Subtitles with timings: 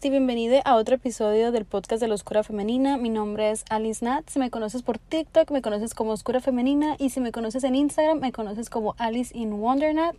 [0.00, 0.08] Besti?
[0.08, 2.96] Bienvenida a otro episodio del podcast de la Oscura Femenina.
[2.96, 4.26] Mi nombre es Alice Nat.
[4.30, 6.96] Si me conoces por TikTok, me conoces como Oscura Femenina.
[6.98, 10.14] Y si me conoces en Instagram, me conoces como Alice in Wonder Nat.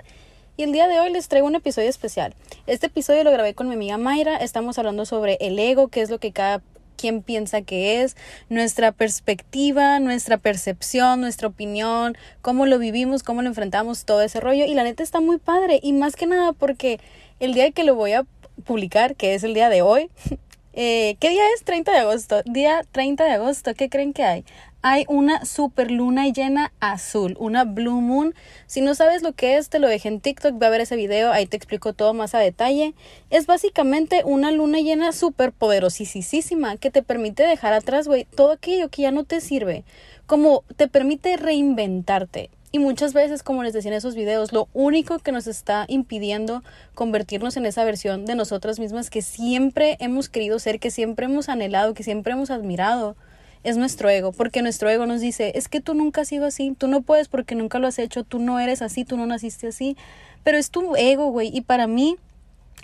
[0.55, 2.35] Y el día de hoy les traigo un episodio especial.
[2.67, 4.37] Este episodio lo grabé con mi amiga Mayra.
[4.37, 6.61] Estamos hablando sobre el ego, qué es lo que cada
[6.95, 8.15] quien piensa que es,
[8.49, 14.65] nuestra perspectiva, nuestra percepción, nuestra opinión, cómo lo vivimos, cómo lo enfrentamos, todo ese rollo.
[14.65, 15.79] Y la neta está muy padre.
[15.81, 16.99] Y más que nada porque
[17.39, 18.27] el día que lo voy a
[18.61, 20.09] publicar, que es el día de hoy.
[20.73, 21.65] Eh, ¿Qué día es?
[21.65, 22.43] 30 de agosto.
[22.45, 23.73] Día 30 de agosto.
[23.73, 24.45] ¿Qué creen que hay?
[24.83, 28.33] Hay una super luna llena azul, una blue moon.
[28.65, 30.95] Si no sabes lo que es, te lo dejé en TikTok, ve a ver ese
[30.95, 32.95] video, ahí te explico todo más a detalle.
[33.29, 38.89] Es básicamente una luna llena súper poderosísima que te permite dejar atrás, güey, todo aquello
[38.89, 39.83] que ya no te sirve.
[40.25, 42.49] Como te permite reinventarte.
[42.73, 46.63] Y muchas veces, como les decía en esos videos, lo único que nos está impidiendo
[46.95, 51.49] convertirnos en esa versión de nosotras mismas que siempre hemos querido ser, que siempre hemos
[51.49, 53.17] anhelado, que siempre hemos admirado,
[53.63, 54.31] es nuestro ego.
[54.31, 57.27] Porque nuestro ego nos dice, es que tú nunca has sido así, tú no puedes
[57.27, 59.97] porque nunca lo has hecho, tú no eres así, tú no naciste así.
[60.43, 61.51] Pero es tu ego, güey.
[61.53, 62.15] Y para mí,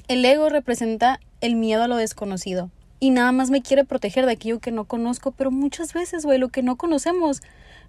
[0.10, 2.70] el ego representa el miedo a lo desconocido.
[3.00, 6.40] Y nada más me quiere proteger de aquello que no conozco, pero muchas veces, güey,
[6.40, 7.42] lo que no conocemos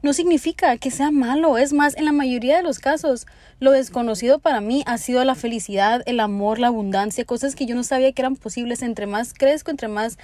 [0.03, 1.59] no significa que sea malo.
[1.59, 3.27] Es más, en la mayoría de los casos,
[3.61, 7.75] lo desconocido para mí ha sido la felicidad, el amor, la abundancia, cosas que yo
[7.75, 8.83] no sabía que eran posibles.
[8.83, 10.19] Entre más crezco, entre más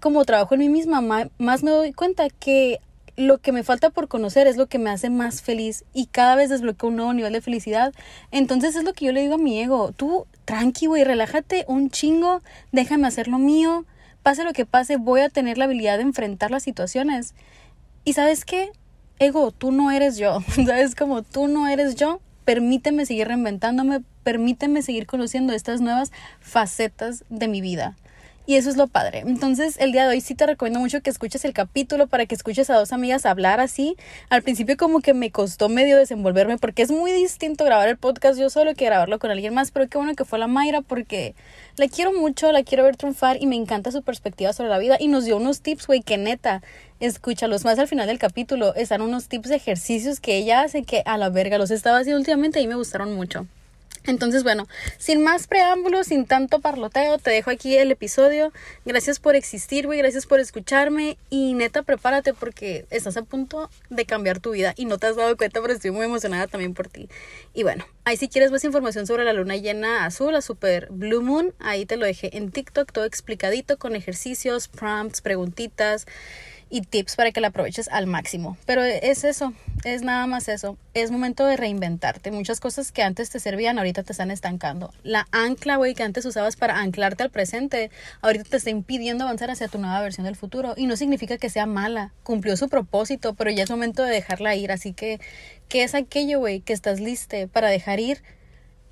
[0.00, 1.00] como trabajo en mí misma,
[1.38, 2.80] más me doy cuenta que
[3.16, 6.34] lo que me falta por conocer es lo que me hace más feliz y cada
[6.34, 7.94] vez desbloqueo un nuevo nivel de felicidad.
[8.30, 11.90] Entonces es lo que yo le digo a mi ego, tú tranqui, güey, relájate un
[11.90, 13.86] chingo, déjame hacer lo mío,
[14.22, 17.34] pase lo que pase, voy a tener la habilidad de enfrentar las situaciones.
[18.04, 18.72] ¿Y sabes qué?
[19.18, 20.94] Ego, tú no eres yo, ¿sabes?
[20.94, 27.48] Como tú no eres yo, permíteme seguir reinventándome, permíteme seguir conociendo estas nuevas facetas de
[27.48, 27.96] mi vida.
[28.46, 29.20] Y eso es lo padre.
[29.20, 32.34] Entonces, el día de hoy sí te recomiendo mucho que escuches el capítulo para que
[32.34, 33.96] escuches a dos amigas hablar así.
[34.28, 38.38] Al principio como que me costó medio desenvolverme porque es muy distinto grabar el podcast
[38.38, 41.34] yo solo que grabarlo con alguien más, pero qué bueno que fue la Mayra porque
[41.76, 44.98] la quiero mucho, la quiero ver triunfar y me encanta su perspectiva sobre la vida
[45.00, 46.62] y nos dio unos tips, güey, que neta,
[47.00, 48.74] escúchalos más al final del capítulo.
[48.74, 52.18] Están unos tips de ejercicios que ella hace que a la verga los estaba haciendo
[52.18, 53.46] últimamente y me gustaron mucho.
[54.06, 58.52] Entonces, bueno, sin más preámbulos, sin tanto parloteo, te dejo aquí el episodio.
[58.84, 64.04] Gracias por existir, güey, gracias por escucharme y neta, prepárate porque estás a punto de
[64.04, 66.88] cambiar tu vida y no te has dado cuenta, pero estoy muy emocionada también por
[66.88, 67.08] ti.
[67.54, 71.22] Y bueno, ahí si quieres más información sobre la luna llena azul, la super blue
[71.22, 76.06] moon, ahí te lo dejé en TikTok, todo explicadito con ejercicios, prompts, preguntitas
[76.70, 78.56] y tips para que la aproveches al máximo.
[78.66, 79.52] Pero es eso,
[79.84, 80.76] es nada más eso.
[80.94, 82.30] Es momento de reinventarte.
[82.30, 84.92] Muchas cosas que antes te servían, ahorita te están estancando.
[85.02, 87.90] La ancla, güey, que antes usabas para anclarte al presente,
[88.22, 90.74] ahorita te está impidiendo avanzar hacia tu nueva versión del futuro.
[90.76, 92.12] Y no significa que sea mala.
[92.22, 94.72] Cumplió su propósito, pero ya es momento de dejarla ir.
[94.72, 95.20] Así que,
[95.68, 98.22] ¿qué es aquello, güey, que estás listo para dejar ir?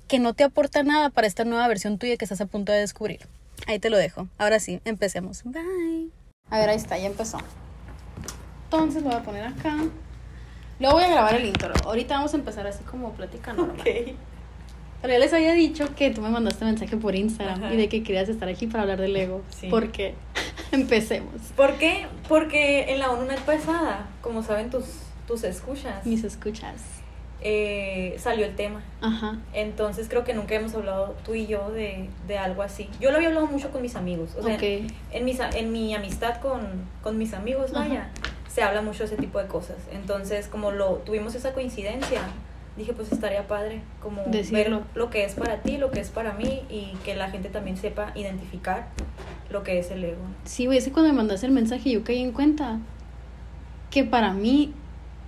[0.07, 2.79] Que no te aporta nada para esta nueva versión tuya que estás a punto de
[2.79, 3.27] descubrir.
[3.67, 4.27] Ahí te lo dejo.
[4.37, 5.43] Ahora sí, empecemos.
[5.43, 6.22] Bye.
[6.49, 7.39] A ver, ahí está, ya empezó.
[8.65, 9.75] Entonces lo voy a poner acá.
[10.79, 11.73] Luego voy a grabar el intro.
[11.83, 13.79] Ahorita vamos a empezar así como plática normal.
[13.79, 14.15] Okay.
[15.01, 18.03] Pero ya les había dicho que tú me mandaste mensaje por Instagram y de que
[18.03, 19.41] querías estar aquí para hablar del ego.
[19.49, 19.67] Sí.
[19.67, 20.15] ¿Por qué?
[20.71, 21.41] Empecemos.
[21.55, 22.07] ¿Por qué?
[22.29, 24.85] Porque en la ONU pasada, como saben tus,
[25.27, 26.05] tus escuchas.
[26.05, 27.02] Mis escuchas.
[27.45, 28.81] Eh, salió el tema.
[29.01, 29.37] Ajá.
[29.53, 32.89] Entonces creo que nunca hemos hablado tú y yo de, de algo así.
[32.99, 34.29] Yo lo había hablado mucho con mis amigos.
[34.39, 36.61] O sea, en, mis, en mi amistad con,
[37.01, 38.09] con mis amigos, vaya
[38.53, 39.77] se habla mucho de ese tipo de cosas.
[39.91, 42.21] Entonces, como lo tuvimos esa coincidencia,
[42.77, 46.33] dije, pues estaría padre como ver lo que es para ti, lo que es para
[46.33, 48.89] mí y que la gente también sepa identificar
[49.49, 50.21] lo que es el ego.
[50.45, 52.79] Sí, güey, es que cuando me mandaste el mensaje yo caí en cuenta
[53.89, 54.73] que para mí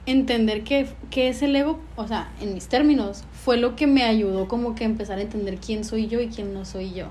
[0.05, 4.03] entender qué, qué es el ego, o sea, en mis términos, fue lo que me
[4.03, 7.07] ayudó como que empezar a entender quién soy yo y quién no soy yo.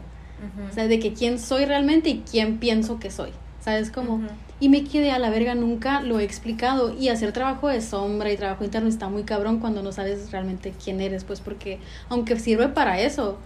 [0.70, 3.30] O sea, de que quién soy realmente y quién pienso que soy.
[3.60, 4.20] ¿Sabes cómo?
[4.60, 6.94] Y me quedé a la verga, nunca lo he explicado.
[6.94, 10.74] Y hacer trabajo de sombra y trabajo interno está muy cabrón cuando no sabes realmente
[10.82, 11.78] quién eres, pues porque
[12.10, 13.38] aunque sirve para eso,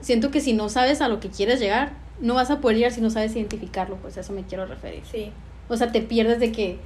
[0.00, 2.92] siento que si no sabes a lo que quieres llegar, no vas a poder llegar
[2.92, 5.02] si no sabes identificarlo, pues a eso me quiero referir.
[5.10, 5.30] Sí.
[5.68, 6.78] O sea, te pierdes de que,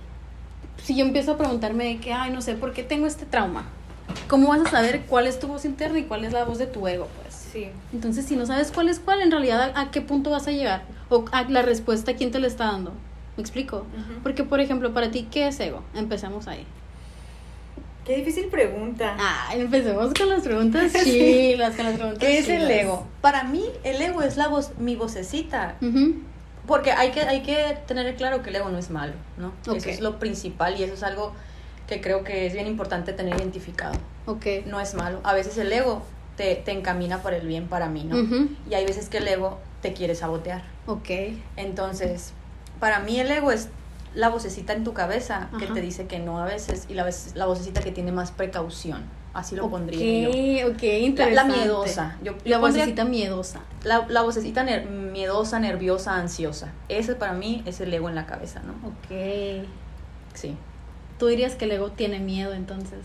[0.82, 3.64] si yo empiezo a preguntarme de que, ay, no sé, ¿por qué tengo este trauma?
[4.28, 6.66] ¿Cómo vas a saber cuál es tu voz interna y cuál es la voz de
[6.66, 7.34] tu ego, pues?
[7.34, 7.68] Sí.
[7.92, 10.82] Entonces, si no sabes cuál es cuál, en realidad, ¿a, qué punto vas a llegar?
[11.08, 12.92] O a la respuesta, ¿quién te la está dando?
[13.36, 13.86] ¿Me explico?
[14.22, 15.82] Porque, por ejemplo, para ti, ¿qué es ego?
[15.94, 16.66] Empecemos ahí.
[18.04, 19.16] Qué difícil pregunta.
[19.18, 23.06] Ah, empecemos con las preguntas chilas, con las preguntas ¿Qué es el ego?
[23.22, 25.76] Para mí, el ego es la voz, mi vocecita.
[26.66, 29.52] Porque hay que, hay que tener claro que el ego no es malo, ¿no?
[29.74, 31.32] Eso es lo principal y eso es algo
[31.86, 33.94] que creo que es bien importante tener identificado.
[34.26, 34.46] Ok.
[34.66, 35.20] No es malo.
[35.24, 36.02] A veces el ego
[36.36, 38.16] te, te encamina por el bien para mí, ¿no?
[38.68, 40.62] Y hay veces que el ego te quiere sabotear.
[40.86, 41.10] Ok.
[41.56, 42.32] Entonces,
[42.80, 43.68] para mí el ego es
[44.14, 47.46] la vocecita en tu cabeza que te dice que no a veces y la, la
[47.46, 49.02] vocecita que tiene más precaución.
[49.34, 50.68] Así lo pondría yo.
[50.70, 51.34] Ok, interesante.
[51.34, 52.16] La, miedosa.
[52.22, 53.60] Yo, la vocecita miedosa.
[53.82, 56.72] La, la vocecita miedosa, nerviosa, ansiosa.
[56.88, 58.74] Ese para mí es el ego en la cabeza, ¿no?
[58.88, 59.66] Ok.
[60.34, 60.56] Sí.
[61.18, 63.00] ¿Tú dirías que el ego tiene miedo entonces?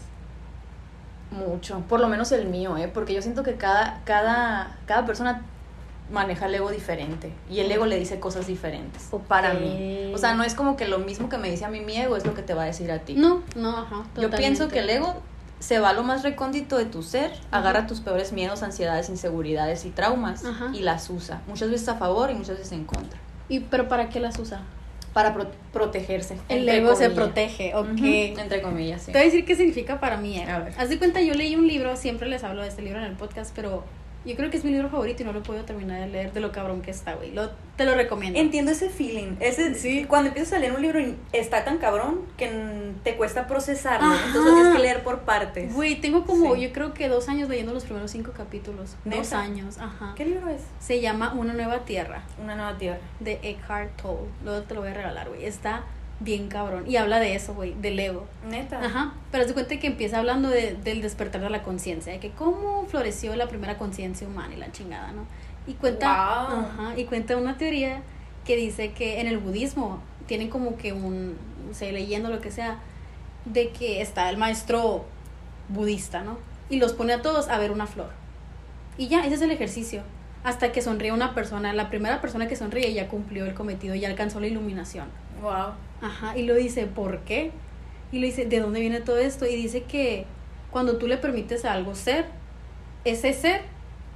[1.31, 1.79] Mucho.
[1.89, 2.87] Por lo menos el mío, ¿eh?
[2.87, 5.43] Porque yo siento que cada, cada, cada persona
[6.11, 10.11] maneja el ego diferente y el ego le dice cosas diferentes para mí.
[10.13, 12.17] O sea, no es como que lo mismo que me dice a mí mi ego
[12.17, 13.13] es lo que te va a decir a ti.
[13.15, 14.03] No, no, ajá.
[14.19, 15.21] Yo pienso que el ego
[15.59, 19.85] se va a lo más recóndito de tu ser, agarra tus peores miedos, ansiedades, inseguridades
[19.85, 21.41] y traumas y las usa.
[21.47, 23.19] Muchas veces a favor y muchas veces en contra.
[23.49, 24.61] ¿Y pero para qué las usa?
[25.13, 25.35] Para
[25.73, 26.37] protegerse.
[26.49, 27.99] El ego se protege, ok.
[27.99, 29.11] Entre comillas, sí.
[29.11, 30.39] Te voy a decir qué significa para mí.
[30.39, 30.73] A ver.
[30.77, 33.15] Haz de cuenta, yo leí un libro, siempre les hablo de este libro en el
[33.15, 33.83] podcast, pero
[34.25, 36.39] yo creo que es mi libro favorito y no lo puedo terminar de leer de
[36.41, 37.31] lo cabrón que está, güey.
[37.31, 38.37] Lo, te lo recomiendo.
[38.39, 39.37] Entiendo ese feeling.
[39.39, 40.05] Ese, sí.
[40.05, 40.99] Cuando empiezas a leer un libro
[41.31, 44.13] está tan cabrón que te cuesta procesarlo.
[44.13, 45.73] Entonces lo tienes que leer por partes.
[45.73, 48.95] Güey, tengo como, yo creo que dos años leyendo los primeros cinco capítulos.
[49.05, 50.13] Dos años, ajá.
[50.15, 50.63] ¿Qué libro es?
[50.79, 52.23] Se llama Una Nueva Tierra.
[52.41, 52.99] Una Nueva Tierra.
[53.19, 54.27] De Eckhart Tolle.
[54.43, 55.45] Luego te lo voy a regalar, güey.
[55.45, 55.83] Está
[56.19, 56.85] bien cabrón.
[56.87, 58.25] Y habla de eso, güey, del ego.
[58.47, 58.83] Neta.
[58.83, 59.13] Ajá.
[59.31, 62.85] Pero se cuenta que empieza hablando de, del despertar de la conciencia, de que cómo
[62.85, 65.25] floreció la primera conciencia humana y la chingada, ¿no?
[65.67, 68.01] Y cuenta, ajá, y cuenta una teoría
[68.45, 71.37] que dice que en el budismo tienen como que un,
[71.67, 72.79] no sé, leyendo lo que sea,
[73.45, 75.05] de que está el maestro
[75.69, 76.37] budista, ¿no?
[76.69, 78.09] Y los pone a todos a ver una flor.
[78.97, 80.01] Y ya, ese es el ejercicio.
[80.43, 84.09] Hasta que sonríe una persona, la primera persona que sonríe ya cumplió el cometido, ya
[84.09, 85.07] alcanzó la iluminación.
[85.41, 85.73] Wow.
[86.01, 87.51] Ajá, y lo dice, ¿por qué?
[88.11, 89.45] Y lo dice, ¿de dónde viene todo esto?
[89.45, 90.25] Y dice que
[90.71, 92.25] cuando tú le permites a algo ser,
[93.05, 93.61] ese ser,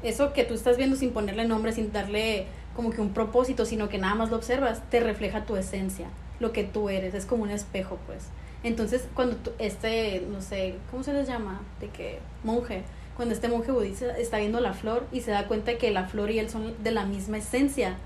[0.02, 3.90] eso que tú estás viendo sin ponerle nombre, sin darle como que un propósito, sino
[3.90, 6.08] que nada más lo observas, te refleja tu esencia,
[6.40, 8.26] lo que tú eres, es como un espejo, pues.
[8.64, 11.62] Entonces, cuando tú, este, no sé, ¿cómo se les llama?
[11.80, 12.84] De que monje,
[13.16, 16.32] cuando este monje budista está viendo la flor y se da cuenta que la flor
[16.32, 17.98] y él son de la misma esencia,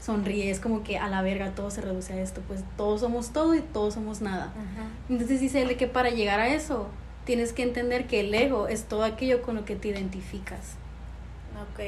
[0.00, 3.32] sonríe, es como que a la verga todo se reduce a esto, pues todos somos
[3.32, 4.52] todo y todos somos nada.
[5.08, 6.88] Entonces dice él que para llegar a eso
[7.24, 10.76] tienes que entender que el ego es todo aquello con lo que te identificas.
[11.72, 11.80] Ok.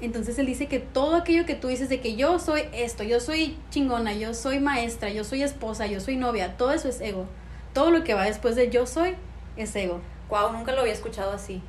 [0.00, 3.20] Entonces él dice que todo aquello que tú dices de que yo soy esto, yo
[3.20, 7.26] soy chingona, yo soy maestra, yo soy esposa, yo soy novia, todo eso es ego.
[7.72, 9.14] Todo lo que va después de yo soy
[9.56, 10.00] es ego.
[10.28, 11.62] Wow, nunca lo había escuchado así.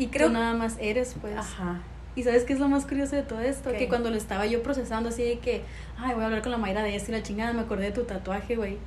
[0.00, 1.36] Y creo tú nada más eres, pues.
[1.36, 1.80] Ajá.
[2.16, 3.70] Y sabes qué es lo más curioso de todo esto?
[3.70, 5.62] Que cuando lo estaba yo procesando así de que,
[5.98, 7.92] ay, voy a hablar con la Mayra de esto y la chingada, me acordé de
[7.92, 8.78] tu tatuaje, güey.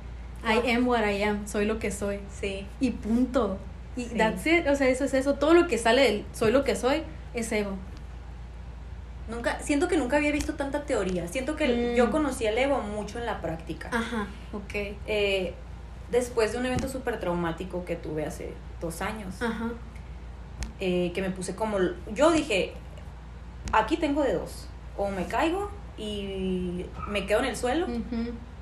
[0.44, 2.20] I am what I am, soy lo que soy.
[2.38, 2.66] Sí.
[2.80, 3.58] Y punto.
[3.96, 5.34] Y that's it, o sea, eso es eso.
[5.34, 7.02] Todo lo que sale del soy lo que soy
[7.32, 7.78] es ego.
[9.28, 11.28] Nunca, siento que nunca había visto tanta teoría.
[11.28, 11.96] Siento que mm.
[11.96, 13.88] yo conocí el ego mucho en la práctica.
[13.90, 14.96] Ajá, ok.
[15.06, 15.54] Eh,
[16.10, 19.40] después de un evento súper traumático que tuve hace dos años.
[19.40, 19.70] Ajá.
[20.80, 21.78] Eh, que me puse como.
[22.12, 22.72] Yo dije,
[23.72, 24.68] aquí tengo de dos.
[24.96, 27.86] O me caigo y me quedo en el suelo,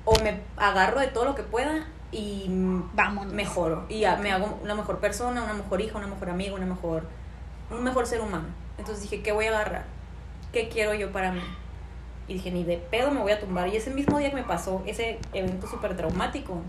[0.05, 2.45] o me agarro de todo lo que pueda y
[2.93, 3.27] Vamos.
[3.27, 3.85] mejoro.
[3.89, 7.03] Y me hago una mejor persona, una mejor hija, una mejor amiga, una mejor,
[7.71, 8.45] un mejor ser humano.
[8.77, 9.85] Entonces dije, ¿qué voy a agarrar?
[10.51, 11.41] ¿Qué quiero yo para mí?
[12.27, 13.67] Y dije, ni de pedo me voy a tumbar.
[13.67, 16.61] Y ese mismo día que me pasó ese evento súper traumático,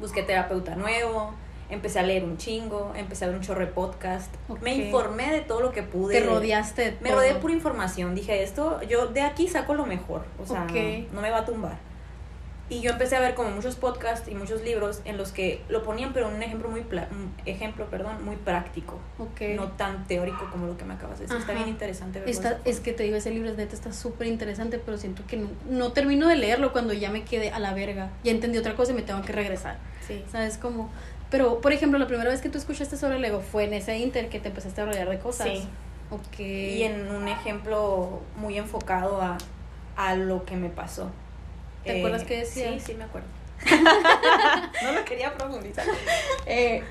[0.00, 1.34] busqué terapeuta nuevo,
[1.70, 5.40] empecé a leer un chingo, empecé a ver un chorro de podcast, me informé de
[5.40, 6.20] todo lo que pude.
[6.20, 6.98] Te rodeaste.
[7.00, 10.66] Me rodeé por información, dije esto, yo de aquí saco lo mejor, o sea,
[11.12, 11.78] no, me va a tumbar.
[12.70, 15.82] Y yo empecé a ver como muchos podcasts y muchos libros en los que lo
[15.82, 16.82] ponían, pero un ejemplo muy,
[17.44, 18.98] ejemplo, perdón, muy práctico.
[19.54, 21.38] No tan teórico como lo que me acabas de decir.
[21.40, 24.78] Está bien interesante está, Es que te digo, ese libro es neta, está súper interesante,
[24.78, 28.10] pero siento que no, no, termino de leerlo cuando ya me quedé a la verga.
[28.24, 29.78] Ya entendí otra cosa y me tengo que regresar.
[30.06, 30.24] Sí.
[30.30, 30.56] ¿Sabes?
[30.56, 30.90] Como
[31.34, 33.98] pero, por ejemplo, la primera vez que tú escuchaste sobre el ego fue en ese
[33.98, 35.48] inter que te empezaste a rodear de cosas.
[35.48, 35.68] Sí.
[36.10, 36.38] Ok.
[36.38, 39.38] Y en un ejemplo muy enfocado a,
[39.96, 41.10] a lo que me pasó.
[41.82, 42.70] ¿Te acuerdas eh, qué decía?
[42.74, 43.26] Sí, sí, me acuerdo.
[44.84, 45.84] no lo quería profundizar.
[46.46, 46.84] Eh,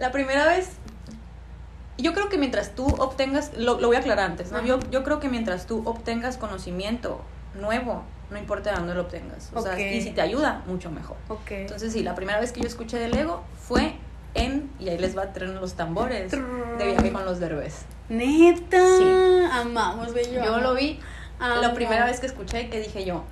[0.00, 0.70] la primera vez,
[1.96, 4.60] yo creo que mientras tú obtengas, lo, lo voy a aclarar antes, ¿no?
[4.64, 7.20] yo, yo creo que mientras tú obtengas conocimiento
[7.54, 9.50] nuevo, no importa de dónde lo obtengas.
[9.54, 11.16] O sea, y si te ayuda, mucho mejor.
[11.28, 11.62] Okay.
[11.62, 13.94] Entonces, sí, la primera vez que yo escuché del ego fue
[14.34, 17.84] en, y ahí les va a traer los tambores, de viaje con los derbés.
[18.08, 19.48] Neta, sí.
[19.52, 20.44] amamos, bello.
[20.44, 21.00] Yo lo vi
[21.40, 23.24] la primera vez que escuché que dije yo,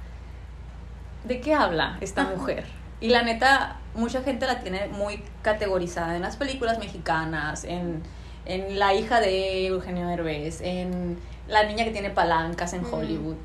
[1.24, 2.64] ¿de qué habla esta mujer?
[3.00, 8.02] Y la neta, mucha gente la tiene muy categorizada en las películas mexicanas, en,
[8.44, 11.18] en la hija de Eugenio Derbez, en
[11.48, 12.94] la niña que tiene palancas en mm.
[12.94, 13.36] Hollywood.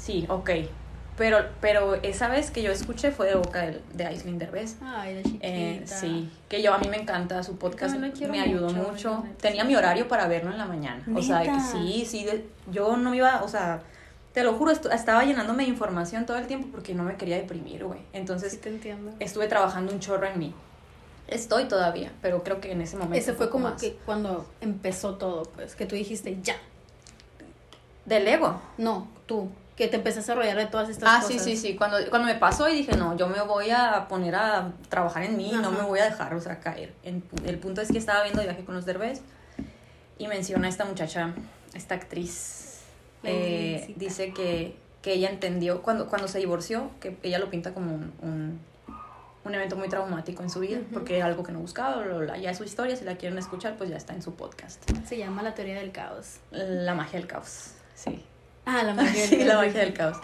[0.00, 0.50] Sí, ok.
[1.16, 4.76] Pero, pero esa vez que yo escuché fue de boca de, de Aislinn Derbez.
[4.80, 5.46] Ay, de chiquita.
[5.46, 9.22] Eh, sí, que yo a mí me encanta su podcast, me ayudó mucho.
[9.38, 11.04] Tenía mi horario para verlo en la mañana.
[11.14, 12.26] O sea, que sí, sí,
[12.70, 13.82] yo no iba, o sea,
[14.32, 17.84] te lo juro, estaba llenándome de información todo el tiempo porque no me quería deprimir,
[17.84, 18.00] güey.
[18.14, 19.12] Entonces, te entiendo.
[19.18, 20.54] estuve trabajando un chorro en mí.
[21.28, 23.18] Estoy todavía, pero creo que en ese momento.
[23.18, 26.56] Ese fue como que cuando empezó todo, pues, que tú dijiste ya.
[28.06, 28.60] ¿Del ego?
[28.78, 31.24] No, tú que te empezaste a rodear de todas estas cosas.
[31.24, 31.74] Ah, sí, sí, sí.
[31.74, 35.38] Cuando, cuando me pasó y dije, no, yo me voy a poner a trabajar en
[35.38, 36.92] mí, no me voy a dejar, o sea, caer.
[37.02, 39.22] el punto es que estaba viendo Viaje con los Derbez
[40.18, 41.32] y menciona a esta muchacha,
[41.72, 42.82] esta actriz,
[43.22, 47.94] eh, dice que, que, ella entendió, cuando, cuando se divorció, que ella lo pinta como
[47.94, 48.60] un,
[49.44, 52.04] un, evento muy traumático en su vida, porque era algo que no buscaba,
[52.36, 54.82] ya es su historia, si la quieren escuchar, pues ya está en su podcast.
[55.06, 56.40] Se llama La teoría del caos.
[56.50, 58.22] La magia del caos, sí.
[58.70, 60.18] Ah, la magia del, la magia del caos.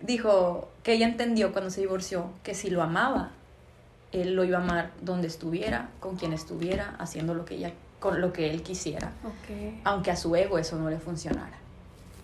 [0.00, 3.32] Dijo que ella entendió cuando se divorció que si lo amaba,
[4.12, 8.20] él lo iba a amar donde estuviera, con quien estuviera, haciendo lo que ella, con
[8.20, 9.12] lo que él quisiera.
[9.84, 11.58] Aunque a su ego eso no le funcionara.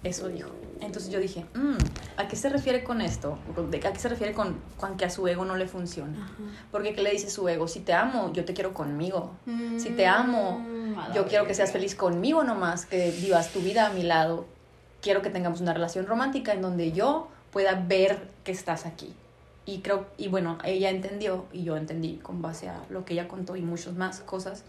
[0.05, 0.51] Eso dijo.
[0.81, 1.77] Entonces yo dije, mm,
[2.17, 3.39] ¿a qué se refiere con esto?
[3.57, 6.31] ¿A qué se refiere con, con que a su ego no le funciona?
[6.71, 7.67] Porque ¿qué le dice su ego?
[7.67, 9.33] Si te amo, yo te quiero conmigo.
[9.79, 13.87] Si te amo, mm, yo quiero que seas feliz conmigo nomás, que vivas tu vida
[13.87, 14.47] a mi lado
[15.07, 19.15] quiero que tengamos una relación romántica en donde yo pueda ver que estás aquí.
[19.65, 23.29] Y creo, y bueno, ella entendió y yo entendí con base a lo que ella
[23.29, 24.65] contó y muchas más cosas,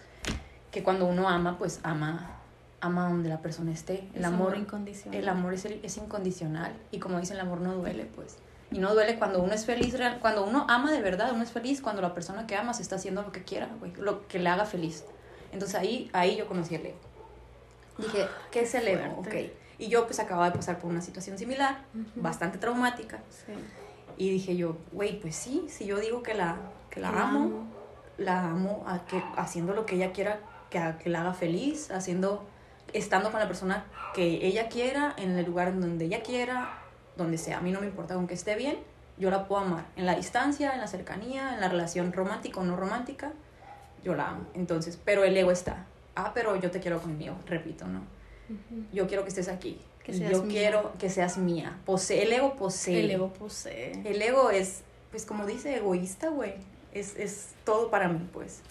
[0.70, 2.38] que cuando uno ama, pues ama,
[2.82, 4.08] ama donde la persona esté.
[4.14, 5.20] El amor, incondicional.
[5.20, 8.38] El amor es, es incondicional y como dice el amor no duele, pues.
[8.70, 11.82] Y no duele cuando uno es feliz, cuando uno ama de verdad, uno es feliz
[11.82, 15.04] cuando la persona que amas está haciendo lo que quiera, lo que le haga feliz.
[15.52, 16.96] Entonces ahí, ahí yo conocí a Leo.
[17.98, 19.16] Dije, ¿qué es el ego?
[19.18, 19.34] Ok
[19.78, 21.84] y yo pues acababa de pasar por una situación similar,
[22.16, 23.20] bastante traumática.
[24.18, 26.58] Y dije yo, güey, pues sí, si yo digo que la,
[26.90, 27.68] que la, amo,
[28.18, 32.44] la amo a que, haciendo lo que ella quiera, que, que la haga feliz, haciendo,
[32.94, 36.80] estando con la persona que ella quiera, en el lugar donde ella quiera,
[37.16, 37.60] donde sea.
[37.60, 38.80] A mí no me importa, aunque esté bien,
[39.20, 39.86] yo la puedo amar.
[39.96, 43.34] En la distancia, en la cercanía, en la relación romántica o no romántica,
[44.04, 44.48] yo la amo.
[44.56, 45.86] Entonces, pero el ego está.
[46.16, 48.02] Ah, pero yo te quiero conmigo, repito, ¿no?
[48.94, 49.80] Yo quiero que estés aquí.
[50.04, 51.78] Que yo quiero que seas mía.
[51.86, 53.04] Posee, el ego posee.
[53.04, 53.92] El ego posee.
[54.06, 56.54] El ego es, pues como dice, egoísta, güey.
[56.94, 58.62] Es, es todo para mí, pues.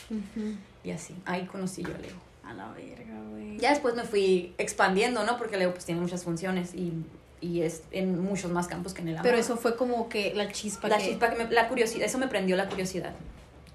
[0.82, 2.16] Y así, ahí conocí yo al ego.
[2.42, 3.58] A la verga, güey.
[3.58, 5.36] Ya después me fui expandiendo, ¿no?
[5.36, 6.92] Porque el ego pues tiene muchas funciones y,
[7.40, 9.26] y es en muchos más campos que en el amor.
[9.26, 12.28] Pero eso fue como que la chispa La chispa que me, la curiosidad, eso me
[12.28, 13.14] prendió la curiosidad.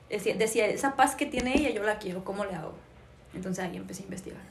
[0.09, 2.73] Decía, decía, esa paz que tiene ella, yo la quiero, ¿cómo le hago?
[3.33, 4.41] Entonces ahí empecé a investigar.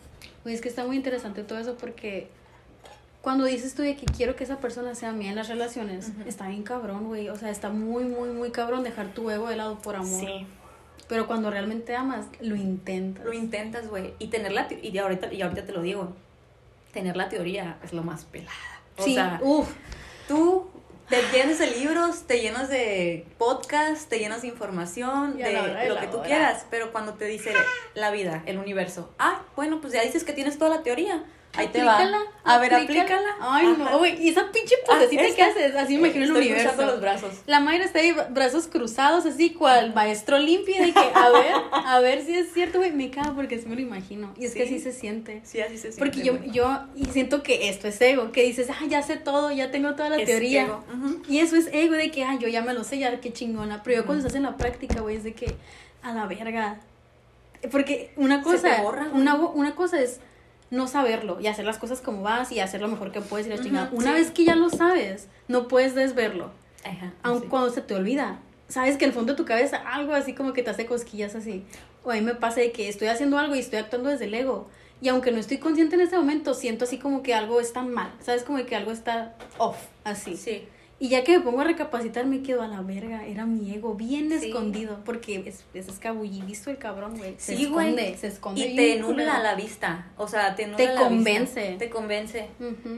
[0.45, 2.29] Oye, es que está muy interesante todo eso porque
[3.23, 6.49] cuando dices tú de que quiero que esa persona sea mía en las relaciones, está
[6.49, 7.29] bien cabrón, güey.
[7.29, 10.21] O sea, está muy, muy, muy cabrón dejar tu ego de lado por amor.
[10.21, 10.47] Sí.
[11.09, 13.25] Pero cuando realmente amas, lo intentas.
[13.25, 14.15] Lo intentas, güey.
[14.19, 16.13] Y tener la y ahorita, y ahorita te lo digo,
[16.93, 18.55] tener la teoría es lo más pelada.
[18.97, 19.69] O sí, sea, uf.
[20.29, 20.70] tú
[21.11, 26.07] te llenas de libros, te llenas de podcasts, te llenas de información, de lo que
[26.07, 27.53] tú quieras, pero cuando te dice
[27.95, 31.69] la vida, el universo, ah, bueno, pues ya dices que tienes toda la teoría Ahí
[31.69, 31.99] te va.
[32.45, 33.37] A ver, aplícala.
[33.41, 34.23] Ay, no, güey.
[34.23, 36.87] Y esa pinche ah, posecita que haces, así me imagino el universo.
[36.87, 37.33] los brazos.
[37.47, 42.01] La Mayra está ahí, brazos cruzados, así cual maestro limpio, de que, a ver, a
[42.01, 42.93] ver si es cierto, güey.
[42.93, 44.33] Me cago porque así me lo imagino.
[44.39, 45.41] Y es que así se siente.
[45.45, 45.99] Sí, así se siente.
[45.99, 49.51] Porque yo, yo, y siento que esto es ego, que dices, ah, ya sé todo,
[49.51, 50.69] ya tengo toda la teoría.
[51.29, 53.83] Y eso es ego de que, ah, yo ya me lo sé, ya qué chingona.
[53.83, 55.57] Pero yo cuando estás en la práctica, güey, es de que,
[56.03, 56.81] a la verga.
[57.71, 60.21] Porque una cosa, una, una cosa es
[60.71, 63.51] no saberlo y hacer las cosas como vas y hacer lo mejor que puedes y
[63.51, 63.91] la chingada.
[63.93, 66.53] Una vez que ya lo sabes, no puedes desverlo.
[66.85, 68.39] Ajá, Aun cuando se te olvida.
[68.69, 71.35] Sabes que en el fondo de tu cabeza algo así como que te hace cosquillas
[71.35, 71.65] así.
[72.05, 74.35] O a mí me pasa de que estoy haciendo algo y estoy actuando desde el
[74.35, 74.69] ego.
[75.03, 78.13] Y aunque no estoy consciente en ese momento, siento así como que algo está mal.
[78.21, 78.45] ¿Sabes?
[78.45, 80.37] Como que algo está off, así.
[80.37, 80.69] Sí.
[81.03, 83.25] Y ya que me pongo a recapacitar, me quedo a la verga.
[83.25, 85.01] Era mi ego bien escondido.
[85.03, 87.37] Porque es, es escabullido el cabrón, güey.
[87.39, 88.61] Se sí, esconde, se esconde.
[88.61, 90.09] Y te nubla la vista.
[90.19, 91.77] O sea, te nubla te convence.
[91.79, 92.49] Te convence.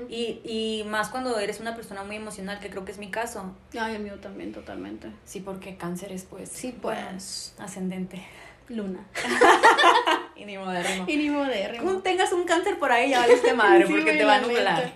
[0.08, 3.54] y, y más cuando eres una persona muy emocional, que creo que es mi caso.
[3.78, 5.06] Ay, el mío también, totalmente.
[5.24, 6.48] Sí, porque cáncer es, pues.
[6.48, 7.54] Sí, pues.
[7.58, 8.20] ascendente.
[8.68, 9.06] Luna.
[10.36, 11.04] y ni moderno.
[11.06, 11.84] Y ni moderno.
[11.84, 14.92] Como tengas un cáncer por ahí, ya valiste madre, porque te va a nublar.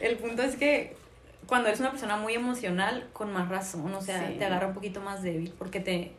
[0.00, 1.02] El punto es que
[1.46, 5.00] cuando eres una persona muy emocional, con más razón, o sea, te agarra un poquito
[5.00, 6.12] más débil, porque te,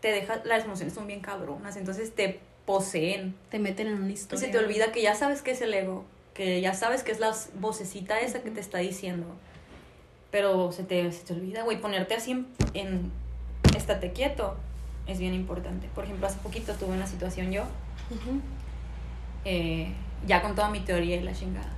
[0.00, 3.34] te deja, las emociones son bien cabronas, entonces te poseen.
[3.50, 4.46] Te meten en una historia.
[4.46, 7.20] Se te olvida que ya sabes que es el ego, que ya sabes que es
[7.20, 9.26] la vocecita esa que te está diciendo.
[10.30, 13.12] Pero se te, se te olvida, güey, ponerte así en, en
[13.76, 14.56] estate quieto
[15.06, 15.88] es bien importante.
[15.94, 17.64] Por ejemplo, hace poquito tuve una situación yo,
[19.44, 19.92] eh,
[20.26, 21.72] ya con toda mi teoría y la chingada.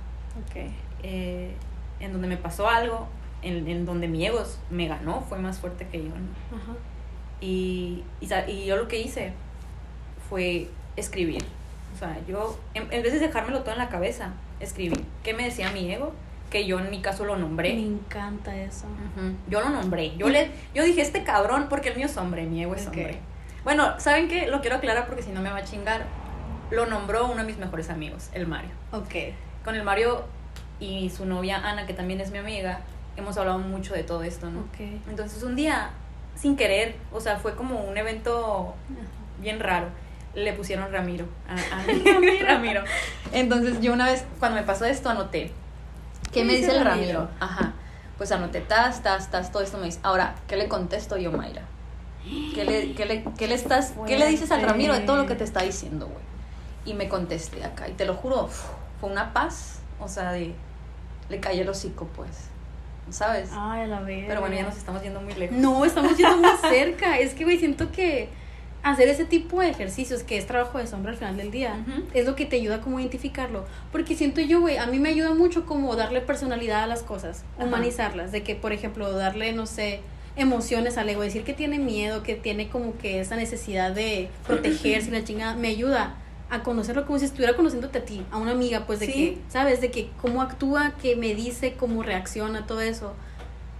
[0.45, 0.71] Ok.
[1.03, 1.51] Eh,
[1.99, 3.07] en donde me pasó algo,
[3.41, 6.57] en, en, donde mi ego me ganó, fue más fuerte que yo, ¿no?
[6.57, 6.73] Ajá.
[7.41, 9.33] Y, y, y, yo lo que hice
[10.29, 11.43] fue escribir.
[11.93, 14.97] O sea, yo, en, vez de dejármelo todo en la cabeza, escribí.
[15.23, 16.13] ¿Qué me decía mi ego?
[16.49, 17.73] Que yo en mi caso lo nombré.
[17.73, 18.85] Me encanta eso.
[19.49, 20.15] Yo lo nombré.
[20.17, 23.19] Yo, le, yo dije, este cabrón, porque el mío es hombre, mi ego es hombre.
[23.63, 24.47] Bueno, ¿saben qué?
[24.47, 26.05] Lo quiero aclarar porque si no me va a chingar.
[26.71, 28.71] Lo nombró uno de mis mejores amigos, el Mario.
[28.91, 29.33] Ok.
[29.63, 30.25] Con el Mario
[30.85, 32.81] y su novia Ana, que también es mi amiga,
[33.17, 34.61] hemos hablado mucho de todo esto, ¿no?
[34.71, 35.01] Okay.
[35.09, 35.91] Entonces un día,
[36.35, 38.75] sin querer, o sea, fue como un evento
[39.41, 39.87] bien raro.
[40.33, 41.55] Le pusieron Ramiro a,
[42.45, 42.83] Ramiro.
[43.31, 45.51] Entonces yo una vez, cuando me pasó esto, anoté.
[46.33, 47.29] ¿Qué me dice el Ramiro?
[47.39, 47.73] Ajá.
[48.17, 49.99] Pues anoté, tas, tas, tas, todo esto me dice.
[50.03, 51.63] Ahora, ¿qué le contesto yo, Mayra?
[52.53, 55.25] ¿Qué le, qué le, qué le estás, ¿qué le dices al Ramiro de todo lo
[55.25, 56.25] que te está diciendo, güey?
[56.85, 57.87] Y me contesté acá.
[57.87, 58.49] Y te lo juro,
[58.99, 59.79] fue una paz.
[59.99, 60.53] O sea, de
[61.29, 62.29] le cayó el hocico, pues.
[63.09, 63.49] ¿Sabes?
[63.53, 64.25] Ay, a la vez.
[64.27, 65.57] Pero bueno, ya nos estamos yendo muy lejos.
[65.57, 67.19] No, estamos yendo muy cerca.
[67.19, 68.29] Es que, güey, siento que
[68.81, 72.25] hacer ese tipo de ejercicios, que es trabajo de sombra al final del día, es
[72.25, 73.65] lo que te ayuda como a identificarlo.
[73.91, 77.43] Porque siento yo, güey, a mí me ayuda mucho como darle personalidad a las cosas,
[77.59, 78.31] humanizarlas.
[78.31, 80.01] De que, por ejemplo, darle, no sé,
[80.35, 85.09] emociones al ego, decir que tiene miedo, que tiene como que esa necesidad de protegerse
[85.09, 86.15] y la chingada, me ayuda
[86.49, 89.81] a conocerlo como si estuviera conociéndote a ti, a una amiga, pues de que, ¿sabes?
[89.81, 93.13] De que cómo actúa, qué me dice, cómo reacciona, todo eso.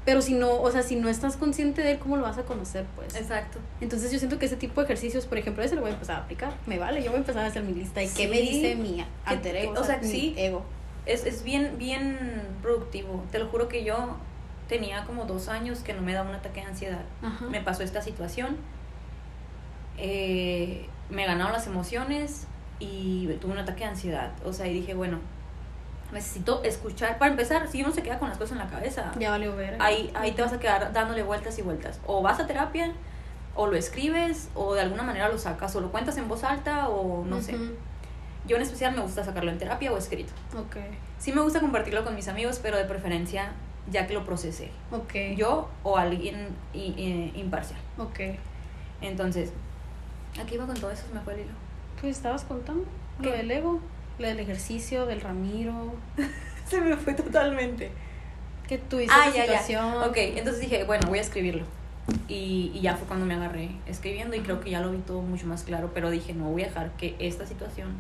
[0.04, 2.44] Pero si no, o sea, si no estás consciente de él, ¿cómo lo vas a
[2.44, 3.16] conocer, pues?
[3.16, 3.60] Exacto.
[3.82, 6.18] Entonces yo siento que ese tipo de ejercicios, por ejemplo, ese lo voy a empezar
[6.18, 6.54] a aplicar.
[6.68, 8.04] Me vale, yo voy a empezar a hacer mi lista.
[8.04, 9.74] ¿Y qué me dice mi alter ego?
[9.80, 10.36] O sea, sí.
[10.38, 10.64] ego.
[11.08, 13.24] Es, es bien, bien productivo.
[13.32, 14.18] Te lo juro que yo
[14.68, 17.06] tenía como dos años que no me daba un ataque de ansiedad.
[17.50, 18.58] Me pasó esta situación.
[19.98, 22.48] Eh, me ganaron las emociones,
[22.80, 24.32] y tuve un ataque de ansiedad.
[24.46, 25.20] O sea, y dije, bueno,
[26.12, 27.18] necesito escuchar.
[27.18, 29.78] Para empezar, si uno se queda con las cosas en la cabeza, ya valió ver.
[29.80, 32.00] Ahí, ahí te vas a quedar dándole vueltas y vueltas.
[32.06, 32.92] O vas a terapia,
[33.56, 36.90] o lo escribes, o de alguna manera lo sacas, o lo cuentas en voz alta,
[36.90, 37.56] o no sé.
[38.48, 40.32] Yo en especial me gusta sacarlo en terapia o escrito.
[40.56, 40.78] Ok.
[41.18, 43.54] Sí me gusta compartirlo con mis amigos, pero de preferencia
[43.90, 44.72] ya que lo procesé.
[44.92, 45.36] Ok.
[45.36, 47.80] Yo o alguien imparcial.
[47.98, 48.20] Ok.
[49.02, 49.52] Entonces,
[50.40, 51.54] aquí iba con todo eso, me fue el hilo.
[52.06, 52.86] Pues estabas contando
[53.20, 53.80] lo del ego,
[54.20, 55.96] lo del ejercicio, del Ramiro.
[56.68, 57.90] Se me fue totalmente.
[58.68, 59.92] Que tuviste ah, ya, situación.
[59.92, 60.06] Ya.
[60.06, 61.66] Ok, entonces dije, bueno, voy a escribirlo.
[62.28, 65.24] Y, y, ya fue cuando me agarré escribiendo y creo que ya lo vi todo
[65.24, 67.96] mucho más claro, pero dije, no voy a dejar que esta situación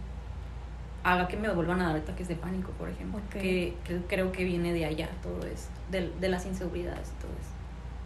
[1.03, 3.19] haga que me vuelvan a dar ataques de pánico, por ejemplo.
[3.31, 3.73] Que,
[4.07, 7.55] creo que viene de allá todo esto, de, de las inseguridades y todo eso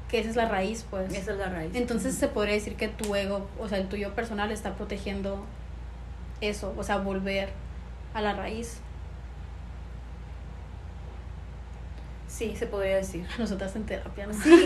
[0.08, 1.14] que esa es la raíz, pues.
[1.14, 1.70] Esa es la raíz.
[1.76, 5.46] Entonces se podría decir que tu ego, o sea, el tuyo personal está protegiendo
[6.42, 7.50] eso, o sea, volver
[8.14, 8.80] a la raíz.
[12.28, 13.26] Sí, se podría decir.
[13.40, 14.34] Nosotras en terapia, ¿no?
[14.34, 14.66] Sí.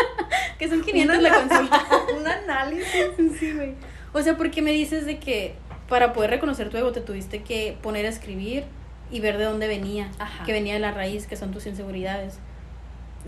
[0.58, 1.86] que son 500 la consulta.
[2.18, 3.38] Un análisis.
[3.38, 3.74] Sí, güey.
[4.12, 5.54] O sea, porque me dices de que
[5.88, 8.64] para poder reconocer tu ego te tuviste que poner a escribir
[9.10, 10.10] y ver de dónde venía.
[10.18, 10.44] Ajá.
[10.44, 12.38] Que venía de la raíz, que son tus inseguridades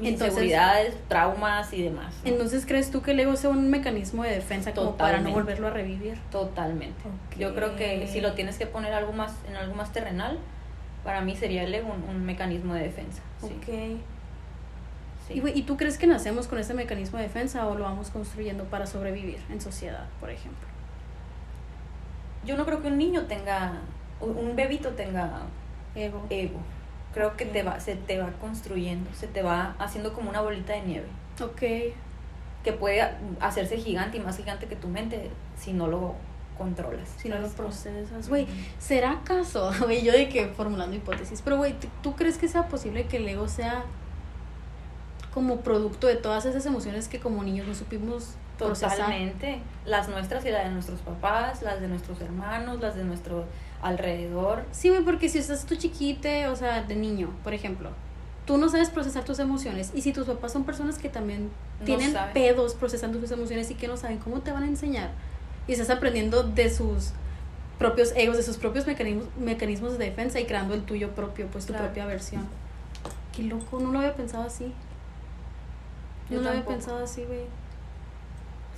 [0.01, 2.15] inseguridades, traumas y demás.
[2.25, 5.69] Entonces, ¿crees tú que el ego sea un mecanismo de defensa como para no volverlo
[5.69, 6.19] a revivir?
[6.31, 7.03] Totalmente.
[7.39, 10.39] Yo creo que si lo tienes que poner algo más en algo más terrenal,
[11.05, 13.23] para mí sería el ego un, mecanismo de defensa.
[13.43, 13.99] Ok.
[15.31, 18.65] ¿Y, ¿Y tú crees que nacemos con ese mecanismo de defensa o lo vamos construyendo
[18.65, 20.69] para sobrevivir en sociedad, por ejemplo?
[22.45, 23.79] Yo no creo que un niño tenga,
[24.21, 25.43] un bebito tenga
[25.95, 26.27] ego.
[26.29, 26.59] ego
[27.13, 30.73] creo que te va, se te va construyendo, se te va haciendo como una bolita
[30.73, 31.07] de nieve.
[31.41, 31.95] Ok.
[32.65, 33.03] Que puede
[33.41, 36.15] hacerse gigante y más gigante que tu mente si no lo
[36.57, 37.09] controlas.
[37.19, 38.29] Si no lo procesas.
[38.29, 38.47] Güey,
[38.79, 39.73] ¿será acaso?
[39.83, 43.29] Güey, yo de que formulando hipótesis, pero güey, ¿tú crees que sea posible que el
[43.29, 43.85] ego sea
[45.35, 49.61] como producto de todas esas emociones que como niños no supimos Totalmente.
[49.85, 53.45] Las nuestras y las de nuestros papás, las de nuestros hermanos, las de nuestro
[53.83, 54.65] alrededor.
[54.71, 57.91] Sí, güey, porque si estás tú chiquite, o sea, de niño, por ejemplo,
[58.47, 59.91] tú no sabes procesar tus emociones.
[59.95, 61.51] Y si tus papás son personas que también
[61.85, 65.11] tienen pedos procesando sus emociones y que no saben cómo te van a enseñar
[65.67, 67.11] y estás aprendiendo de sus
[67.79, 71.67] propios egos, de sus propios mecanismos, mecanismos de defensa y creando el tuyo propio, pues
[71.67, 72.47] tu propia versión.
[73.35, 74.73] Qué loco, no lo había pensado así.
[76.31, 77.62] no lo había pensado así, güey.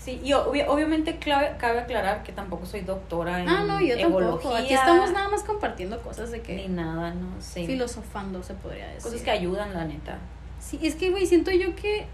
[0.04, 4.54] Sí, y obviamente cabe aclarar que tampoco soy doctora en ah, no, yo Tampoco.
[4.54, 6.56] Aquí estamos nada más compartiendo cosas de que...
[6.56, 7.64] Ni nada, no sé.
[7.64, 9.02] Filosofando, se podría decir.
[9.02, 10.18] Cosas que ayudan, la neta.
[10.60, 12.04] Sí, es que, güey, siento yo que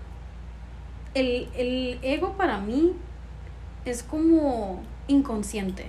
[1.14, 2.92] el, el ego para mí
[3.84, 5.88] es como inconsciente.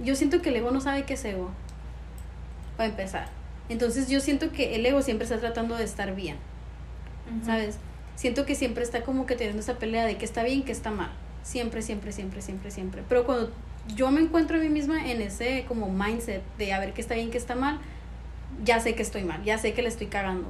[0.00, 1.50] Yo siento que el ego no sabe qué es ego.
[2.76, 3.28] Para empezar.
[3.68, 6.36] Entonces yo siento que el ego siempre está tratando de estar bien.
[7.46, 7.78] ¿Sabes?
[8.16, 10.90] Siento que siempre está como que teniendo esa pelea de que está bien, que está
[10.90, 11.10] mal.
[11.42, 13.02] Siempre, siempre, siempre, siempre, siempre.
[13.08, 13.50] Pero cuando
[13.94, 17.14] yo me encuentro a mí misma en ese como mindset de a ver qué está
[17.14, 17.80] bien, qué está mal,
[18.64, 20.48] ya sé que estoy mal, ya sé que le estoy cagando.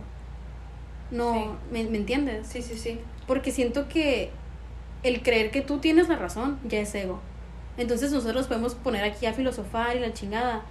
[1.11, 2.47] No, ¿me, ¿me entiendes?
[2.47, 2.99] Sí, sí, sí.
[3.27, 4.31] Porque siento que
[5.03, 7.21] el creer que tú tienes la razón ya es ego.
[7.77, 10.63] Entonces nosotros podemos poner aquí a filosofar y la chingada.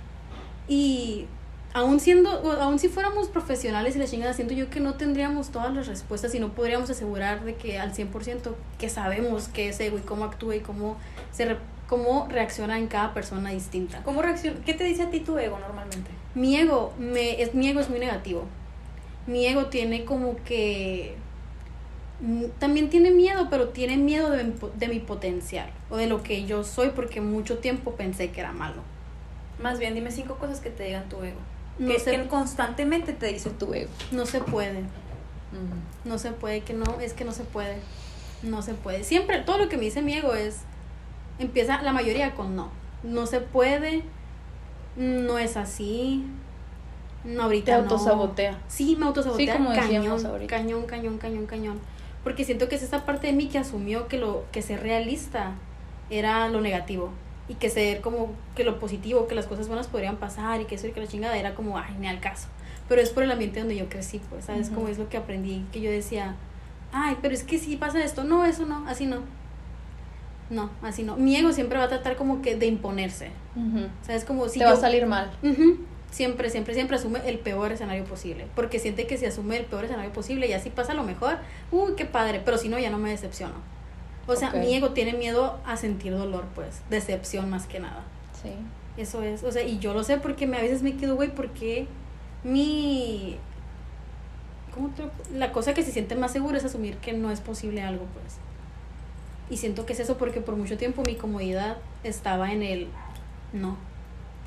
[0.67, 1.25] Y
[1.73, 2.29] aún siendo,
[2.61, 6.33] aún si fuéramos profesionales y la chingada, siento yo que no tendríamos todas las respuestas
[6.35, 10.25] y no podríamos asegurar de que al 100% que sabemos qué es ego y cómo
[10.25, 10.97] actúa y cómo
[11.31, 11.55] se
[11.87, 14.01] cómo reacciona en cada persona distinta.
[14.03, 14.61] ¿Cómo reacciona?
[14.65, 16.09] ¿Qué te dice a ti tu ego normalmente?
[16.35, 18.45] Mi ego, me, es, mi ego es muy negativo.
[19.27, 21.15] Mi ego tiene como que
[22.21, 26.45] mm, también tiene miedo, pero tiene miedo de, de mi potencial o de lo que
[26.45, 28.81] yo soy porque mucho tiempo pensé que era malo.
[29.61, 31.39] Más bien, dime cinco cosas que te digan tu ego
[31.77, 33.89] que, es que constantemente te dice tu ego.
[34.11, 34.83] No se puede.
[36.05, 37.77] No se puede, que no, es que no se puede.
[38.43, 39.03] No se puede.
[39.03, 40.61] Siempre, todo lo que me dice mi ego es,
[41.39, 42.69] empieza la mayoría con no.
[43.03, 44.03] No se puede,
[44.95, 46.25] no es así,
[47.23, 48.59] no ahorita Te autosabotea.
[48.67, 49.53] Sí, me autosabotea.
[49.53, 51.79] Sí, como cañón, cañón, cañón, cañón, cañón.
[52.23, 55.53] Porque siento que es esa parte de mí que asumió que lo que ser realista
[56.09, 57.11] era lo negativo
[57.51, 60.75] y que ser como que lo positivo, que las cosas buenas podrían pasar y que
[60.75, 62.47] eso y que la chingada era como, ay, ni al caso.
[62.87, 64.69] Pero es por el ambiente donde yo crecí, pues, ¿sabes?
[64.69, 66.35] Como es lo que aprendí, que yo decía,
[66.93, 69.19] ay, pero es que si pasa esto, no, eso no, así no.
[70.49, 71.17] No, así no.
[71.17, 73.31] Mi ego siempre va a tratar como que de imponerse.
[74.01, 74.23] ¿Sabes?
[74.23, 74.59] Como si...
[74.59, 75.31] Te va a salir mal.
[76.09, 78.47] Siempre, siempre, siempre asume el peor escenario posible.
[78.55, 81.37] Porque siente que si asume el peor escenario posible y así pasa lo mejor,
[81.69, 82.41] uy, qué padre.
[82.45, 83.55] Pero si no, ya no me decepciono.
[84.31, 88.03] O sea, mi ego tiene miedo a sentir dolor, pues, decepción más que nada.
[88.41, 88.51] Sí.
[88.97, 91.33] Eso es, o sea, y yo lo sé porque me, a veces me quedo, güey,
[91.33, 91.87] porque
[92.43, 93.37] mi...
[94.73, 95.03] ¿Cómo te...
[95.37, 98.37] La cosa que se siente más segura es asumir que no es posible algo, pues.
[99.49, 102.87] Y siento que es eso porque por mucho tiempo mi comodidad estaba en el
[103.53, 103.77] no.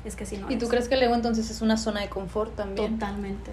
[0.03, 0.49] Es que así no.
[0.51, 2.93] ¿Y tú crees que el ego entonces es una zona de confort también?
[2.99, 3.51] Totalmente.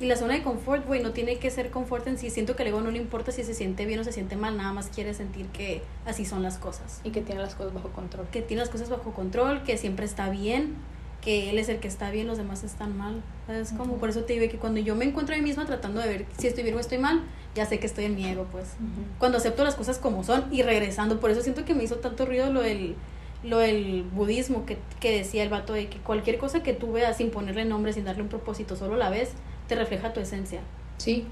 [0.00, 2.28] Y la zona de confort, güey, no tiene que ser confort en sí.
[2.28, 4.56] Siento que el ego no le importa si se siente bien o se siente mal,
[4.56, 7.00] nada más quiere sentir que así son las cosas.
[7.04, 8.26] Y que tiene las cosas bajo control.
[8.32, 10.74] Que tiene las cosas bajo control, que siempre está bien,
[11.20, 13.22] que él es el que está bien, los demás están mal.
[13.48, 16.00] Es como por eso te digo que cuando yo me encuentro a mí misma tratando
[16.00, 17.22] de ver si estoy bien o estoy mal,
[17.54, 18.74] ya sé que estoy en mi ego, pues.
[19.20, 22.26] Cuando acepto las cosas como son y regresando, por eso siento que me hizo tanto
[22.26, 22.96] ruido lo del
[23.44, 27.18] lo del budismo que, que decía el vato de que cualquier cosa que tú veas
[27.18, 29.32] sin ponerle nombre, sin darle un propósito, solo la ves,
[29.68, 30.60] te refleja tu esencia.
[30.98, 31.26] Sí.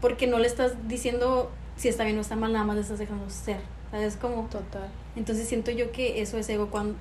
[0.00, 2.98] Porque no le estás diciendo si está bien o está mal, nada más le estás
[2.98, 3.58] dejando ser.
[3.90, 4.16] ¿Sabes?
[4.16, 4.44] Como...
[4.44, 4.88] Total.
[5.16, 6.96] Entonces siento yo que eso es ego, cuando,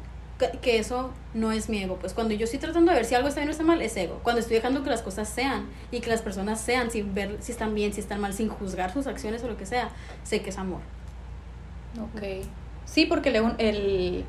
[0.61, 1.97] que eso no es mi ego.
[1.97, 3.95] Pues cuando yo estoy tratando de ver si algo está bien o está mal, es
[3.97, 4.19] ego.
[4.23, 7.51] Cuando estoy dejando que las cosas sean y que las personas sean sin ver si
[7.51, 9.89] están bien, si están mal, sin juzgar sus acciones o lo que sea,
[10.23, 10.81] sé que es amor.
[11.99, 12.45] Ok.
[12.85, 14.25] Sí, porque el el,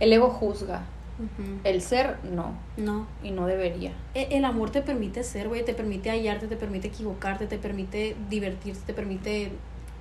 [0.00, 0.82] el ego juzga.
[1.62, 2.54] El ser, no.
[2.76, 3.06] No.
[3.22, 3.92] Y no debería.
[4.14, 8.16] E, el, amor te permite ser, güey, te permite hallarte, te permite equivocarte, te permite
[8.28, 9.52] divertirte, te permite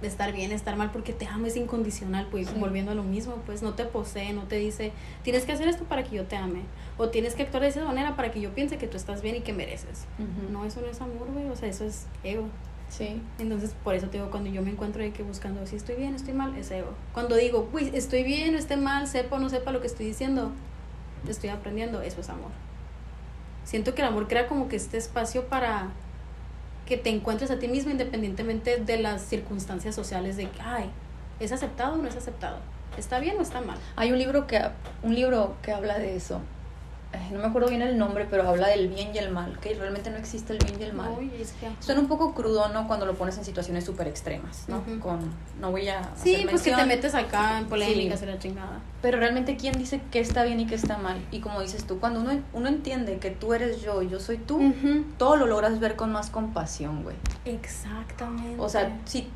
[0.07, 3.61] estar bien, estar mal, porque te amo, es incondicional, pues volviendo a lo mismo, pues
[3.61, 4.91] no te posee, no te dice,
[5.23, 6.61] tienes que hacer esto para que yo te ame,
[6.97, 9.37] o tienes que actuar de esa manera para que yo piense que tú estás bien
[9.37, 10.05] y que mereces.
[10.51, 12.47] No, eso no es amor, güey, o sea, eso es ego.
[12.89, 13.19] Sí.
[13.39, 16.13] Entonces, por eso te digo, cuando yo me encuentro ahí que buscando si estoy bien,
[16.13, 16.93] estoy mal, es ego.
[17.11, 20.51] Cuando digo, uy, estoy bien, esté mal, sepa o no sepa lo que estoy diciendo,
[21.31, 22.51] estoy aprendiendo, eso es amor.
[23.63, 25.89] Siento que el amor crea como que este espacio para
[26.85, 30.89] que te encuentres a ti mismo independientemente de las circunstancias sociales de ay,
[31.39, 32.57] ¿es aceptado o no es aceptado?
[32.97, 33.77] ¿Está bien o está mal?
[33.95, 34.61] Hay un libro que,
[35.01, 36.41] un libro que habla de eso
[37.31, 40.09] no me acuerdo bien el nombre, pero habla del bien y el mal, que realmente
[40.09, 41.15] no existe el bien y el mal.
[41.79, 42.87] Suena un poco crudo, ¿no?
[42.87, 44.83] Cuando lo pones en situaciones súper extremas, ¿no?
[44.99, 45.19] Con,
[45.59, 46.09] no voy a...
[46.15, 48.79] Sí, pues que te metes acá en polémicas y la chingada.
[49.01, 51.17] Pero realmente, ¿quién dice qué está bien y qué está mal?
[51.31, 54.37] Y como dices tú, cuando uno, uno entiende que tú eres yo y yo soy
[54.37, 54.73] tú,
[55.17, 57.15] todo lo logras ver con más compasión, güey.
[57.45, 58.59] Exactamente.
[58.59, 59.29] O sea, si,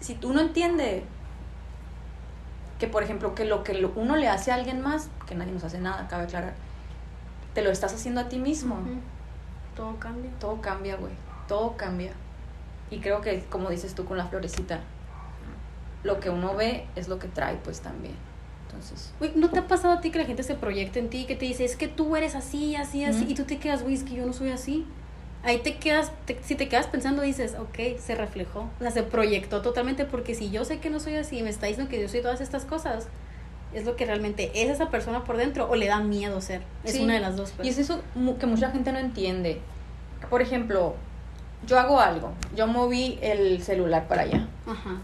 [0.00, 1.02] si tú no entiendes
[2.78, 5.64] que por ejemplo, que lo que uno le hace a alguien más, que nadie nos
[5.64, 6.54] hace nada, cabe aclarar,
[7.54, 8.78] te lo estás haciendo a ti mismo.
[9.76, 10.30] Todo cambia.
[10.38, 11.12] Todo cambia, güey.
[11.48, 12.12] Todo cambia.
[12.90, 14.80] Y creo que, como dices tú con la florecita,
[16.02, 18.14] lo que uno ve es lo que trae, pues también.
[18.66, 19.12] Entonces.
[19.18, 21.36] Güey, ¿no te ha pasado a ti que la gente se proyecta en ti, que
[21.36, 24.02] te dice, es que tú eres así, así, así, y tú te quedas, güey, es
[24.02, 24.86] que yo no soy así?
[25.42, 26.10] Ahí te quedas,
[26.42, 30.50] si te quedas pensando, dices, ok, se reflejó, o sea, se proyectó totalmente, porque si
[30.50, 32.64] yo sé que no soy así y me está diciendo que yo soy todas estas
[32.64, 33.08] cosas,
[33.74, 36.62] es lo que realmente es esa persona por dentro o le da miedo ser.
[36.84, 37.52] Es una de las dos.
[37.52, 37.66] Pues.
[37.66, 38.00] Y es eso
[38.38, 39.60] que mucha gente no entiende.
[40.30, 40.94] Por ejemplo,
[41.66, 44.48] yo hago algo, yo moví el celular para allá.
[44.66, 44.98] Ajá.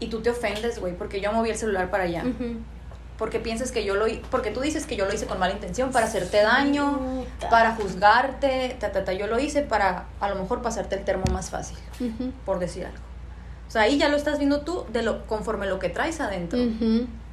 [0.00, 2.24] Y tú te ofendes, güey, porque yo moví el celular para allá.
[3.18, 5.92] Porque piensas que yo lo porque tú dices que yo lo hice con mala intención
[5.92, 10.60] para hacerte daño, para juzgarte, ta, ta, ta, yo lo hice para a lo mejor
[10.62, 11.78] pasarte el termo más fácil,
[12.44, 12.98] por decir algo.
[13.68, 16.58] O sea, ahí ya lo estás viendo tú de lo conforme lo que traes adentro.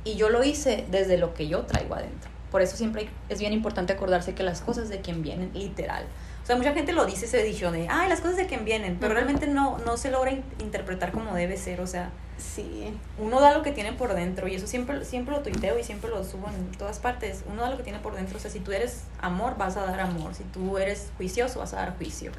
[0.04, 2.30] Y yo lo hice desde lo que yo traigo adentro.
[2.52, 6.06] Por eso siempre es bien importante acordarse que las cosas de quien vienen, literal.
[6.44, 8.98] O sea, mucha gente lo dice ese dicho de, ay, las cosas de quien vienen,
[9.00, 11.80] pero realmente no, no se logra interpretar como debe ser.
[11.80, 12.92] O sea, sí.
[13.20, 16.10] uno da lo que tiene por dentro y eso siempre, siempre lo tuiteo y siempre
[16.10, 17.44] lo subo en todas partes.
[17.52, 18.38] Uno da lo que tiene por dentro.
[18.38, 20.34] O sea, si tú eres amor, vas a dar amor.
[20.34, 22.32] Si tú eres juicioso, vas a dar juicio,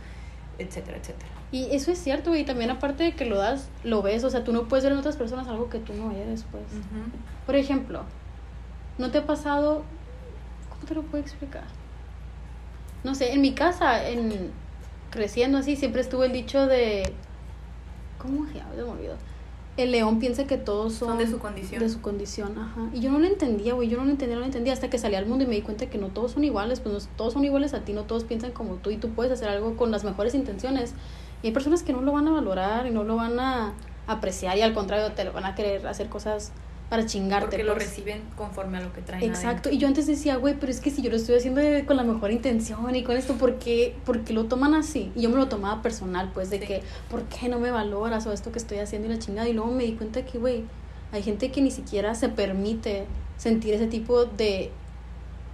[0.62, 1.28] etcétera, etcétera.
[1.52, 4.44] Y eso es cierto, y también aparte de que lo das, lo ves, o sea,
[4.44, 6.64] tú no puedes ver en otras personas algo que tú no eres, pues.
[7.46, 8.04] Por ejemplo,
[8.98, 9.82] ¿no te ha pasado,
[10.68, 11.64] cómo te lo puedo explicar?
[13.02, 14.52] No sé, en mi casa, en
[15.10, 17.12] creciendo así, siempre estuvo el dicho de,
[18.18, 18.74] ¿cómo llama?
[18.76, 19.16] me olvidó
[19.76, 21.80] el león piensa que todos son, de su condición.
[21.80, 22.88] De su condición, ajá.
[22.92, 24.98] Y yo no lo entendía, güey, yo no lo entendía, no lo entendía hasta que
[24.98, 27.32] salí al mundo y me di cuenta que no todos son iguales, pues no todos
[27.32, 29.90] son iguales a ti, no todos piensan como tú y tú puedes hacer algo con
[29.90, 30.94] las mejores intenciones.
[31.42, 33.74] Y hay personas que no lo van a valorar y no lo van a
[34.06, 36.52] apreciar y al contrario te lo van a querer hacer cosas
[36.90, 37.46] para chingarte.
[37.46, 37.86] Porque lo pues.
[37.86, 39.22] reciben conforme a lo que traen.
[39.22, 39.70] Exacto.
[39.70, 42.02] Y yo antes decía, güey, pero es que si yo lo estoy haciendo con la
[42.02, 43.94] mejor intención y con esto, ¿por qué,
[44.30, 45.12] lo toman así?
[45.14, 48.32] Y yo me lo tomaba personal, pues, de que, ¿por qué no me valoras o
[48.32, 49.48] esto que estoy haciendo y la chingada?
[49.48, 50.64] Y luego me di cuenta que, güey,
[51.12, 53.06] hay gente que ni siquiera se permite
[53.38, 54.72] sentir ese tipo de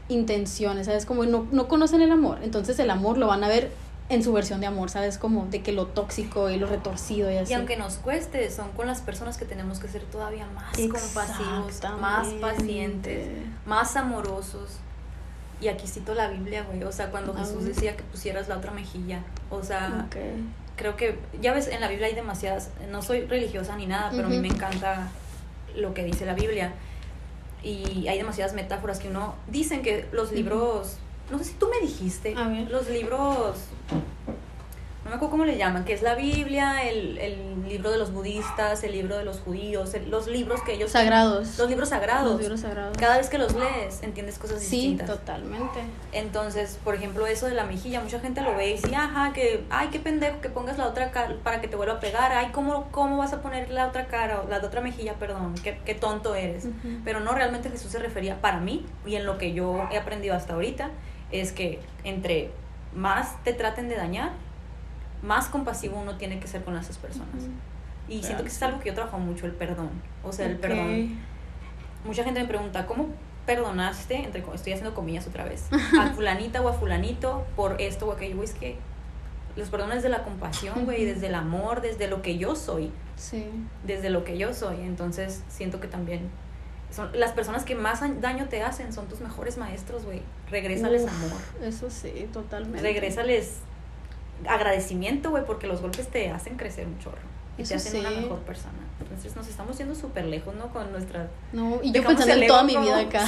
[0.09, 1.05] intenciones, ¿sabes?
[1.05, 2.39] Como no, no conocen el amor.
[2.43, 3.71] Entonces el amor lo van a ver
[4.09, 5.19] en su versión de amor, ¿sabes?
[5.19, 7.53] Como de que lo tóxico y lo retorcido y así.
[7.53, 12.01] Y aunque nos cueste, son con las personas que tenemos que ser todavía más compasivos,
[12.01, 13.29] más pacientes,
[13.65, 14.79] más amorosos.
[15.61, 16.85] Y aquí cito la Biblia, güey.
[16.85, 19.25] O sea, cuando Jesús decía que pusieras la otra mejilla.
[19.51, 20.07] O sea,
[20.77, 22.71] creo que, ya ves, en la Biblia hay demasiadas.
[22.91, 25.09] No soy religiosa ni nada, pero a mí me encanta
[25.75, 26.75] lo que dice la Biblia.
[27.63, 29.35] Y hay demasiadas metáforas que uno.
[29.49, 30.99] Dicen que los libros
[31.31, 32.35] no sé si tú me dijiste,
[32.71, 33.57] los libros,
[35.05, 38.13] no me acuerdo cómo le llaman, que es la Biblia, el, el libro de los
[38.13, 40.91] budistas, el libro de los judíos, los libros que ellos...
[40.91, 41.59] Sagrados.
[41.59, 42.33] los libros sagrados.
[42.33, 42.97] Los libros sagrados.
[42.97, 45.09] Cada vez que los lees, entiendes cosas distintas.
[45.09, 45.81] Sí, totalmente.
[46.13, 49.65] Entonces, por ejemplo, eso de la mejilla, mucha gente lo ve y dice, ajá, que,
[49.71, 52.49] ay, qué pendejo que pongas la otra cara para que te vuelva a pegar, ay,
[52.53, 55.95] ¿cómo, cómo vas a poner la otra cara, la de otra mejilla, perdón, qué, qué
[55.95, 56.69] tonto eres.
[57.05, 60.35] Pero no, realmente Jesús se refería para mí y en lo que yo he aprendido
[60.35, 60.91] hasta ahorita
[61.31, 62.51] es que entre
[62.95, 64.33] más te traten de dañar,
[65.23, 67.49] más compasivo uno tiene que ser con esas personas.
[68.09, 69.91] Y siento que es algo que yo trabajo mucho, el perdón.
[70.23, 71.19] O sea, el perdón.
[72.05, 73.09] Mucha gente me pregunta, ¿cómo
[73.47, 75.69] perdonaste, entre, estoy haciendo comillas otra vez,
[76.01, 78.43] a fulanita o a fulanito por esto o aquello?
[78.43, 78.77] Es que
[79.57, 82.93] los perdones desde la compasión, güey, desde el amor, desde lo que yo soy.
[83.17, 83.47] Sí.
[83.85, 84.83] Desde lo que yo soy.
[84.83, 86.29] Entonces, siento que también
[86.91, 90.23] son las personas que más daño te hacen son tus mejores maestros, güey.
[90.51, 91.41] Regrésales amor.
[91.63, 92.81] Eso sí, totalmente.
[92.81, 93.59] Regrésales
[94.47, 97.19] agradecimiento, güey, porque los golpes te hacen crecer un chorro
[97.59, 98.75] y te hacen una mejor persona.
[99.01, 100.73] Entonces nos estamos yendo súper lejos, ¿no?
[100.73, 101.29] Con nuestra...
[101.53, 103.25] No, y yo pensando en toda mi vida acá.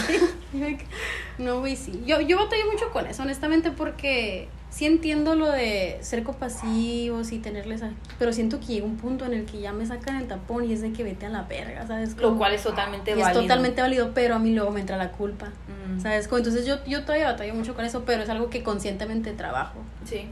[1.38, 2.02] no, güey, sí.
[2.06, 7.38] Yo, yo batallé mucho con eso, honestamente, porque sí entiendo lo de ser compasivos y
[7.38, 7.90] tenerles a...
[8.16, 10.72] Pero siento que llega un punto en el que ya me sacan el tapón y
[10.72, 12.16] es de que vete a la verga, ¿sabes?
[12.16, 13.28] lo cual es totalmente válido.
[13.28, 16.00] Es totalmente válido, pero a mí luego me entra la culpa, mm.
[16.00, 16.28] ¿sabes?
[16.30, 19.80] Entonces yo, yo todavía batallo mucho con eso, pero es algo que conscientemente trabajo.
[20.04, 20.28] Sí.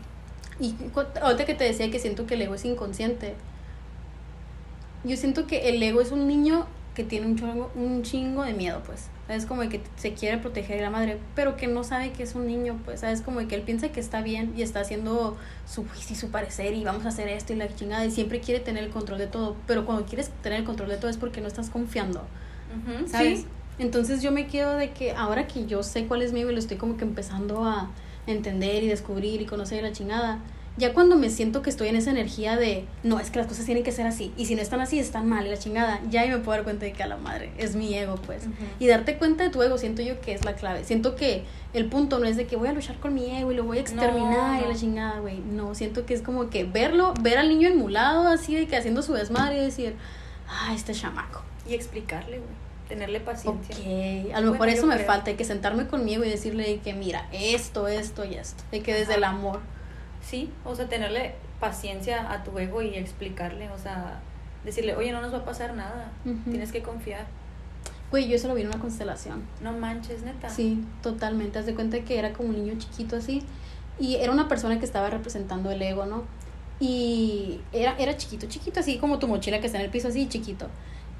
[0.61, 0.77] Y
[1.21, 3.35] ahorita que te decía que siento que el ego es inconsciente,
[5.03, 8.55] yo siento que el ego es un niño que tiene un chingo, un chingo de
[8.55, 9.11] miedo, pues.
[9.29, 12.35] Es como que se quiere proteger a la madre, pero que no sabe que es
[12.35, 13.21] un niño, pues, ¿sabes?
[13.21, 16.85] Como que él piensa que está bien y está haciendo su y su parecer y
[16.85, 19.57] vamos a hacer esto y la chingada y siempre quiere tener el control de todo,
[19.67, 22.23] pero cuando quieres tener el control de todo es porque no estás confiando,
[23.09, 23.45] ¿sabes?
[23.79, 26.55] Entonces yo me quedo de que ahora que yo sé cuál es mi ego y
[26.55, 27.91] lo estoy como que empezando a
[28.27, 30.39] entender y descubrir y conocer la chingada,
[30.77, 33.65] Ya cuando me siento que estoy en esa energía de, no, es que las cosas
[33.65, 36.23] tienen que ser así, y si no están así, están mal, y la chingada, ya
[36.23, 38.43] ahí me puedo dar cuenta de que a la madre es mi ego, pues.
[38.79, 40.85] Y darte cuenta de tu ego, siento yo que es la clave.
[40.85, 43.55] Siento que el punto no es de que voy a luchar con mi ego y
[43.55, 45.39] lo voy a exterminar y la chingada, güey.
[45.39, 49.03] No, siento que es como que verlo, ver al niño emulado así, de que haciendo
[49.03, 49.95] su desmadre y decir,
[50.49, 51.43] ah, este chamaco.
[51.69, 53.75] Y explicarle, güey tenerle paciencia.
[53.75, 57.29] Ok, a lo mejor eso me falta, hay que sentarme conmigo y decirle que mira,
[57.33, 59.61] esto, esto y esto, de que desde el amor.
[60.27, 64.21] Sí, o sea, tenerle paciencia a tu ego y explicarle, o sea,
[64.65, 66.11] decirle, oye, no nos va a pasar nada,
[66.45, 67.27] tienes que confiar.
[68.11, 69.43] Güey, yo eso lo vi en una constelación.
[69.61, 70.49] No manches, neta.
[70.49, 71.59] Sí, totalmente.
[71.59, 73.43] Haz de cuenta que era como un niño chiquito así.
[73.99, 76.25] Y era una persona que estaba representando el ego, ¿no?
[76.79, 80.29] Y era, era chiquito, chiquito, así como tu mochila que está en el piso, así
[80.29, 80.69] chiquito.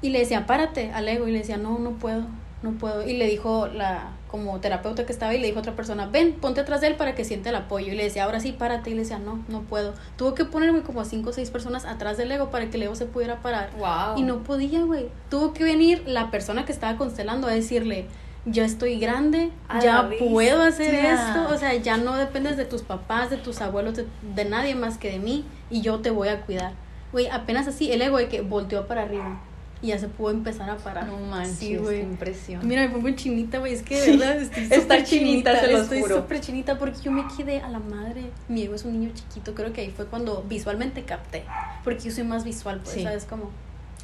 [0.01, 1.27] Y le decía, párate al ego.
[1.27, 2.25] Y le decía, no, no puedo,
[2.61, 3.05] no puedo.
[3.05, 6.33] Y le dijo la como terapeuta que estaba y le dijo a otra persona, ven,
[6.33, 7.93] ponte atrás de él para que siente el apoyo.
[7.93, 8.89] Y le decía, ahora sí, párate.
[8.89, 9.93] Y le decía, no, no puedo.
[10.17, 12.83] Tuvo que ponerme como a cinco o seis personas atrás del ego para que el
[12.83, 13.71] ego se pudiera parar.
[13.77, 14.17] Wow.
[14.17, 15.09] Y no podía, güey.
[15.29, 18.07] Tuvo que venir la persona que estaba constelando a decirle,
[18.45, 23.29] ya estoy grande, ya puedo hacer esto, o sea, ya no dependes de tus papás,
[23.29, 26.41] de tus abuelos, de, de nadie más que de mí y yo te voy a
[26.41, 26.71] cuidar.
[27.11, 29.41] Güey, apenas así, el ego de que volteó para arriba
[29.81, 31.07] y ya se pudo empezar a parar.
[31.07, 32.01] No manches, sí, güey.
[32.01, 32.67] impresión.
[32.67, 36.03] Mira, me pongo chinita, güey, es que de verdad estoy Está chinita, se lo Estoy
[36.03, 38.31] súper chinita porque yo me quedé a la madre.
[38.47, 41.43] Mi ego es un niño chiquito, creo que ahí fue cuando visualmente capté,
[41.83, 43.51] porque yo soy más visual, pues, ¿sabes cómo?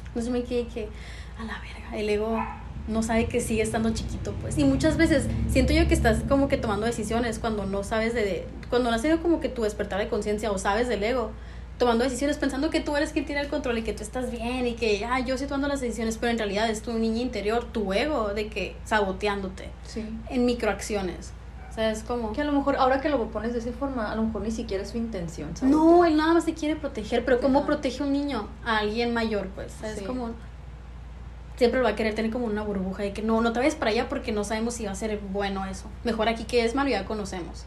[0.08, 0.88] Entonces me quedé que,
[1.38, 2.38] a la verga, el ego
[2.86, 4.58] no sabe que sigue estando chiquito, pues.
[4.58, 8.46] Y muchas veces siento yo que estás como que tomando decisiones cuando no sabes de,
[8.70, 11.32] cuando no has tenido como que tu despertar de conciencia o sabes del ego
[11.78, 14.66] tomando decisiones pensando que tú eres quien tiene el control y que tú estás bien
[14.66, 17.64] y que ah, yo estoy tomando las decisiones, pero en realidad es tu niño interior,
[17.64, 20.06] tu ego, de que saboteándote sí.
[20.28, 21.32] en microacciones.
[21.70, 22.32] O sea, es como...
[22.32, 24.52] Que a lo mejor, ahora que lo pones de esa forma, a lo mejor ni
[24.52, 25.52] siquiera es su intención.
[25.62, 29.48] No, él nada más te quiere proteger, pero ¿cómo protege un niño a alguien mayor?
[29.48, 30.30] Pues, es como...
[31.56, 33.90] Siempre va a querer tener como una burbuja de que no, no te vayas para
[33.90, 35.86] allá porque no sabemos si va a ser bueno eso.
[36.04, 37.64] Mejor aquí que es malo ya conocemos.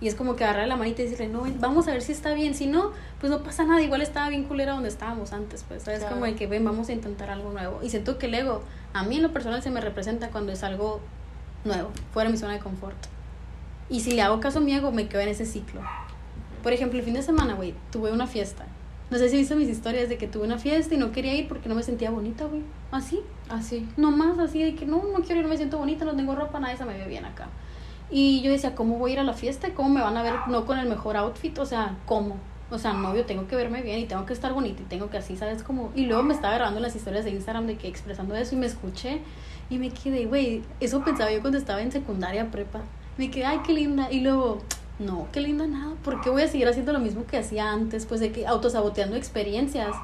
[0.00, 2.32] Y es como que agarrarle la manita y decirle, no, vamos a ver si está
[2.32, 2.54] bien.
[2.54, 3.82] Si no, pues no pasa nada.
[3.82, 5.82] Igual estaba bien culera donde estábamos antes, pues.
[5.82, 6.04] ¿Sabes?
[6.04, 7.80] Como de que, ven, vamos a intentar algo nuevo.
[7.82, 10.62] Y siento que el ego, a mí en lo personal se me representa cuando es
[10.62, 11.00] algo
[11.64, 12.96] nuevo, fuera de mi zona de confort.
[13.90, 15.80] Y si le hago caso a mi ego, me quedo en ese ciclo.
[16.62, 18.66] Por ejemplo, el fin de semana, güey, tuve una fiesta.
[19.10, 21.48] No sé si viste mis historias de que tuve una fiesta y no quería ir
[21.48, 22.62] porque no me sentía bonita, güey.
[22.90, 23.20] Así.
[23.48, 23.88] Así.
[23.96, 26.60] Nomás así de que no, no quiero ir, no me siento bonita, no tengo ropa,
[26.60, 27.48] nadie se me ve bien acá.
[28.10, 29.74] Y yo decía, ¿cómo voy a ir a la fiesta?
[29.74, 31.58] ¿Cómo me van a ver no con el mejor outfit?
[31.58, 32.36] O sea, ¿cómo?
[32.70, 35.08] O sea, no, yo tengo que verme bien y tengo que estar bonita y tengo
[35.08, 35.62] que así, ¿sabes?
[35.62, 35.90] Como...
[35.94, 38.66] Y luego me estaba grabando las historias de Instagram de que expresando eso y me
[38.66, 39.20] escuché
[39.70, 42.80] y me quedé, güey, eso pensaba yo cuando estaba en secundaria prepa.
[43.16, 44.10] Me quedé, ay, qué linda.
[44.10, 44.62] Y luego,
[44.98, 45.94] no, qué linda nada.
[46.02, 48.06] ¿Por qué voy a seguir haciendo lo mismo que hacía antes?
[48.06, 49.94] Pues de que autosaboteando experiencias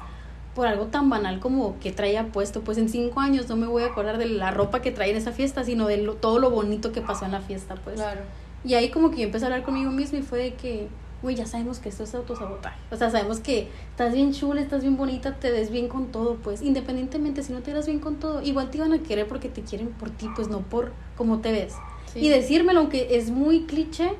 [0.55, 2.61] por algo tan banal como que traía puesto.
[2.61, 5.17] Pues en cinco años no me voy a acordar de la ropa que traía en
[5.17, 7.97] esa fiesta, sino de todo lo bonito que pasó en la fiesta, pues.
[7.97, 8.21] Claro.
[8.63, 10.87] Y ahí como que yo empecé a hablar conmigo mismo y fue de que,
[11.21, 12.79] güey, ya sabemos que esto es autosabotaje.
[12.89, 16.35] O sea, sabemos que estás bien chula, estás bien bonita, te des bien con todo,
[16.37, 16.61] pues.
[16.61, 19.61] Independientemente, si no te das bien con todo, igual te iban a querer porque te
[19.61, 21.75] quieren por ti, pues no por cómo te ves.
[22.15, 24.13] Y decírmelo, aunque es muy cliché,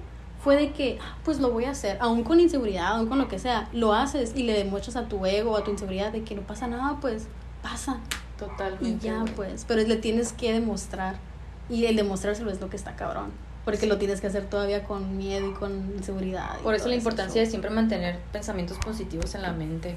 [0.46, 3.28] fue de que, ah, pues lo voy a hacer, aún con inseguridad, aún con lo
[3.28, 6.36] que sea, lo haces y le demuestras a tu ego, a tu inseguridad de que
[6.36, 7.26] no pasa nada, pues
[7.64, 7.98] pasa.
[8.38, 8.86] Totalmente.
[8.86, 11.16] Y ya, pues, pero le tienes que demostrar.
[11.68, 13.32] Y el demostrárselo es lo que está cabrón.
[13.66, 16.60] Porque lo tienes que hacer todavía con miedo y con inseguridad.
[16.60, 19.96] Por eso la importancia de siempre mantener pensamientos positivos en la mente.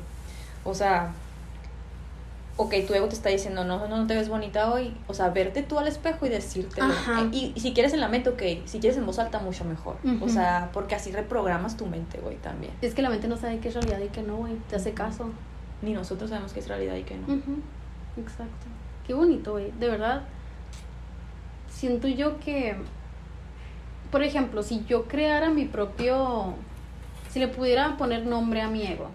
[0.65, 1.13] O sea,
[2.59, 4.93] ok, tu ego te está diciendo, no, no, no te ves bonita hoy.
[5.07, 6.93] O sea, verte tú al espejo y decírtelo.
[7.33, 8.67] Y, y, si quieres en la mente, ok.
[8.67, 9.97] Si quieres en voz alta, mucho mejor.
[10.21, 12.73] O sea, porque así reprogramas tu mente, güey, también.
[12.83, 14.57] Es que la mente no sabe qué es realidad y qué no, güey.
[14.69, 15.31] Te hace caso.
[15.83, 17.33] Ni nosotros sabemos qué es realidad y qué no.
[18.21, 18.67] Exacto.
[19.07, 19.71] Qué bonito, güey.
[19.79, 20.23] De verdad,
[21.71, 22.77] siento yo que,
[24.11, 26.55] por ejemplo, si yo creara mi propio...
[27.31, 29.11] Si le pudiera poner nombre a mi ego,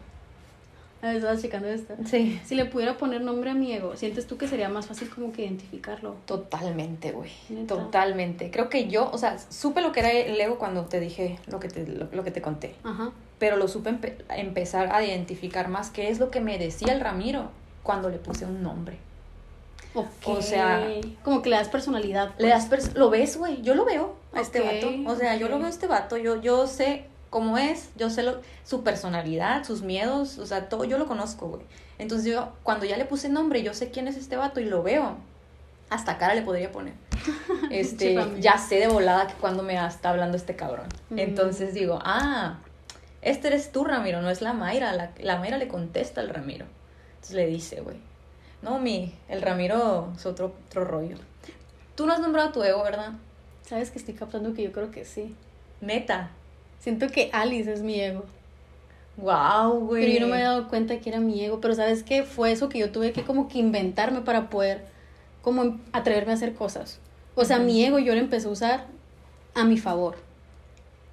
[1.11, 1.95] estaba checando esto.
[2.05, 2.39] Sí.
[2.45, 5.33] Si le pudiera poner nombre a mi ego, ¿sientes tú que sería más fácil como
[5.33, 6.15] que identificarlo?
[6.25, 7.31] Totalmente, güey.
[7.67, 8.51] Totalmente.
[8.51, 11.59] Creo que yo, o sea, supe lo que era el ego cuando te dije lo
[11.59, 12.75] que te, lo, que te conté.
[12.83, 13.11] Ajá.
[13.39, 13.93] Pero lo supe
[14.29, 17.49] empezar a identificar más qué es lo que me decía el Ramiro
[17.83, 18.97] cuando le puse un nombre.
[19.93, 20.33] Okay.
[20.33, 20.87] O sea,
[21.23, 22.31] como que le das personalidad.
[22.37, 23.61] Le das lo ves, güey.
[23.61, 24.89] Yo lo veo a este vato.
[25.11, 26.17] O sea, yo lo veo a este vato.
[26.17, 30.83] Yo, yo sé cómo es, yo sé lo, su personalidad, sus miedos, o sea, todo,
[30.83, 31.63] yo lo conozco, güey.
[31.97, 34.83] Entonces yo, cuando ya le puse nombre, yo sé quién es este vato y lo
[34.83, 35.17] veo.
[35.89, 36.93] Hasta cara le podría poner.
[37.71, 40.85] Este, ya sé de volada que cuando me está hablando este cabrón.
[41.09, 42.59] Entonces digo, ah,
[43.23, 44.93] este eres tú, Ramiro, no es la Mayra.
[44.93, 46.67] La, la Mayra le contesta al Ramiro.
[47.15, 47.97] Entonces le dice, güey,
[48.61, 51.17] no, mi, el Ramiro es otro, otro rollo.
[51.95, 53.13] Tú no has nombrado tu ego, ¿verdad?
[53.63, 55.35] Sabes que estoy captando que yo creo que sí.
[55.81, 56.29] Neta.
[56.83, 58.25] Siento que Alice es mi ego.
[59.15, 60.03] Wow, güey.
[60.03, 61.61] Pero yo no me había dado cuenta que era mi ego.
[61.61, 62.23] Pero ¿sabes qué?
[62.23, 64.83] Fue eso que yo tuve que como que inventarme para poder
[65.41, 66.99] como atreverme a hacer cosas.
[67.35, 68.87] O sea, mi ego yo lo empecé a usar
[69.53, 70.17] a mi favor.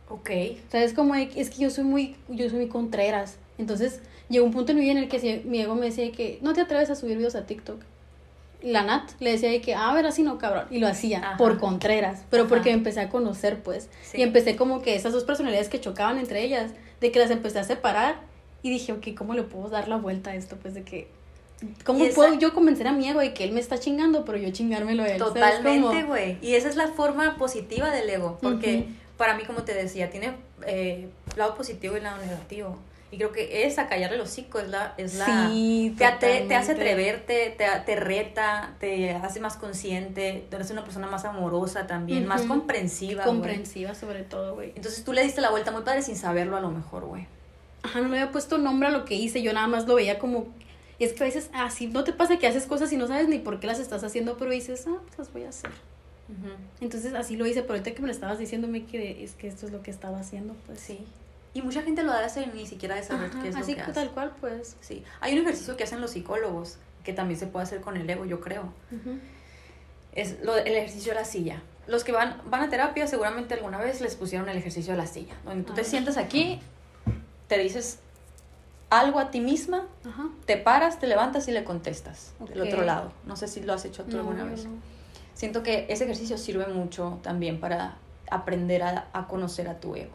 [0.08, 0.30] Ok.
[0.72, 1.14] ¿Sabes cómo?
[1.14, 3.36] Es que yo soy muy, yo soy muy contreras.
[3.56, 6.40] Entonces, llegó un punto en mi vida en el que mi ego me decía que
[6.42, 7.80] no te atreves a subir videos a TikTok.
[8.62, 10.66] La Nat le decía que, ah, a ver, así no, cabrón.
[10.70, 13.88] Y lo hacía por contreras, pero porque empecé a conocer, pues.
[14.12, 17.58] Y empecé como que esas dos personalidades que chocaban entre ellas, de que las empecé
[17.58, 18.20] a separar.
[18.62, 20.56] Y dije, ok, ¿cómo le puedo dar la vuelta a esto?
[20.56, 21.08] Pues de que
[21.84, 24.50] ¿Cómo puedo yo convencer a mi ego de que él me está chingando, pero yo
[24.50, 25.18] chingármelo a él?
[25.18, 26.38] Totalmente, güey.
[26.40, 28.86] Y esa es la forma positiva del ego, porque
[29.16, 30.32] para mí, como te decía, tiene
[30.66, 32.78] eh, lado positivo y lado negativo.
[33.12, 34.94] Y creo que esa, callarle el hocico, es la...
[34.96, 36.06] Es la sí, te,
[36.46, 41.24] te, hace atreverte, te, te reta, te hace más consciente, te hace una persona más
[41.24, 44.72] amorosa también, más comprensiva, Comprensiva sobre todo, güey.
[44.76, 47.26] Entonces tú le diste la vuelta muy padre sin saberlo a lo mejor, güey.
[47.82, 50.18] Ajá, no le había puesto nombre a lo que hice, yo nada más lo veía
[50.18, 50.46] como
[51.00, 53.26] y es que a veces así no te pasa que haces cosas y no sabes
[53.26, 55.70] ni por qué las estás haciendo, pero dices, ah, pues las voy a hacer.
[56.80, 59.64] Entonces así lo hice, pero ahorita que me lo estabas diciéndome que es que esto
[59.64, 61.06] es lo que estaba haciendo, pues sí.
[61.52, 63.92] Y mucha gente lo hace ni siquiera de saber qué es lo que hace.
[63.92, 64.76] tal cual, pues.
[64.80, 65.04] Sí.
[65.20, 68.24] Hay un ejercicio que hacen los psicólogos, que también se puede hacer con el ego,
[68.24, 68.72] yo creo.
[70.12, 71.62] Es lo, el ejercicio de la silla.
[71.86, 75.06] Los que van, van a terapia seguramente alguna vez les pusieron el ejercicio de la
[75.06, 76.60] silla, donde tú te sientas aquí,
[77.48, 77.98] te dices
[78.90, 79.86] algo a ti misma,
[80.46, 83.12] te paras, te levantas y le contestas del otro lado.
[83.24, 84.66] No sé si lo has hecho tú alguna vez.
[85.34, 87.96] Siento que ese ejercicio sirve mucho también para
[88.30, 90.12] aprender a, conocer a tu ego.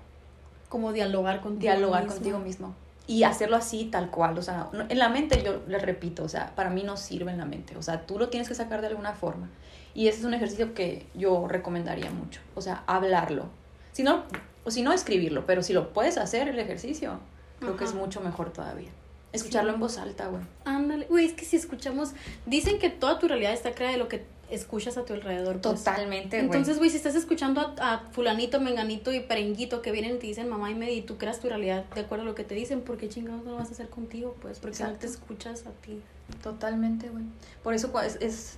[0.69, 2.75] Como dialogar contigo Dialogar contigo mismo.
[3.07, 4.37] Y hacerlo así, tal cual.
[4.37, 7.37] O sea, en la mente, yo le repito, o sea, para mí no sirve en
[7.37, 7.77] la mente.
[7.77, 9.49] O sea, tú lo tienes que sacar de alguna forma.
[9.93, 12.41] Y ese es un ejercicio que yo recomendaría mucho.
[12.55, 13.45] O sea, hablarlo.
[13.91, 14.23] Si no,
[14.63, 15.45] o si no, escribirlo.
[15.45, 17.19] Pero si lo puedes hacer, el ejercicio,
[17.59, 18.89] Creo que es mucho mejor todavía.
[19.35, 20.43] Escucharlo en voz alta, güey.
[20.65, 21.05] Ándale.
[21.05, 22.13] Güey, es que si escuchamos.
[22.45, 25.59] Dicen que toda tu realidad está creada de lo que escuchas a tu alrededor.
[25.61, 25.83] Pues.
[25.83, 26.45] Totalmente, güey.
[26.45, 30.49] Entonces, güey, si estás escuchando a, Fulanito, Menganito y Perenguito que vienen y te dicen
[30.49, 32.81] mamá y me y tú creas tu realidad de acuerdo a lo que te dicen,
[32.81, 34.35] ¿por qué chingados no lo vas a hacer contigo?
[34.41, 36.01] Pues porque no te escuchas a ti.
[36.41, 37.23] Totalmente, güey.
[37.63, 38.57] Por eso es, es.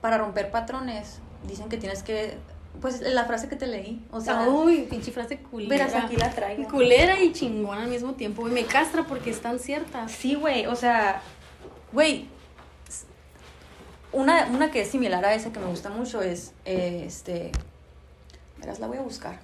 [0.00, 2.36] Para romper patrones, dicen que tienes que
[2.80, 4.48] pues la frase que te leí, o sea...
[4.48, 5.86] Uy, pinche frase culera.
[5.86, 6.68] Verás, aquí la traigo.
[6.68, 8.52] Culera y chingona al mismo tiempo, güey.
[8.52, 10.10] Me castra porque están ciertas.
[10.10, 11.22] Sí, güey, o sea...
[11.92, 12.26] Güey,
[14.12, 17.52] una, una que es similar a esa que me gusta mucho es, eh, este...
[18.58, 19.38] Verás, la voy a buscar.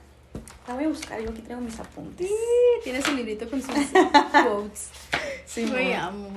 [0.67, 2.29] La voy a buscar, yo aquí traigo mis apuntes.
[2.29, 2.35] Sí,
[2.85, 3.75] tienes el librito con sus
[4.45, 4.91] quotes.
[5.47, 6.29] Sí, me amo.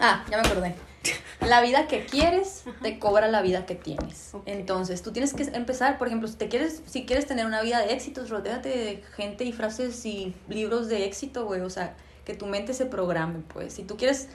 [0.00, 0.74] Ah, ya me acordé
[1.40, 4.32] la vida que quieres te cobra la vida que tienes.
[4.46, 7.80] Entonces, tú tienes que empezar, por ejemplo, si te quieres si quieres tener una vida
[7.80, 11.94] de éxitos, rodéate de gente y frases y libros de éxito, güey, o sea,
[12.24, 13.74] que tu mente se programe, pues.
[13.74, 14.28] Si tú quieres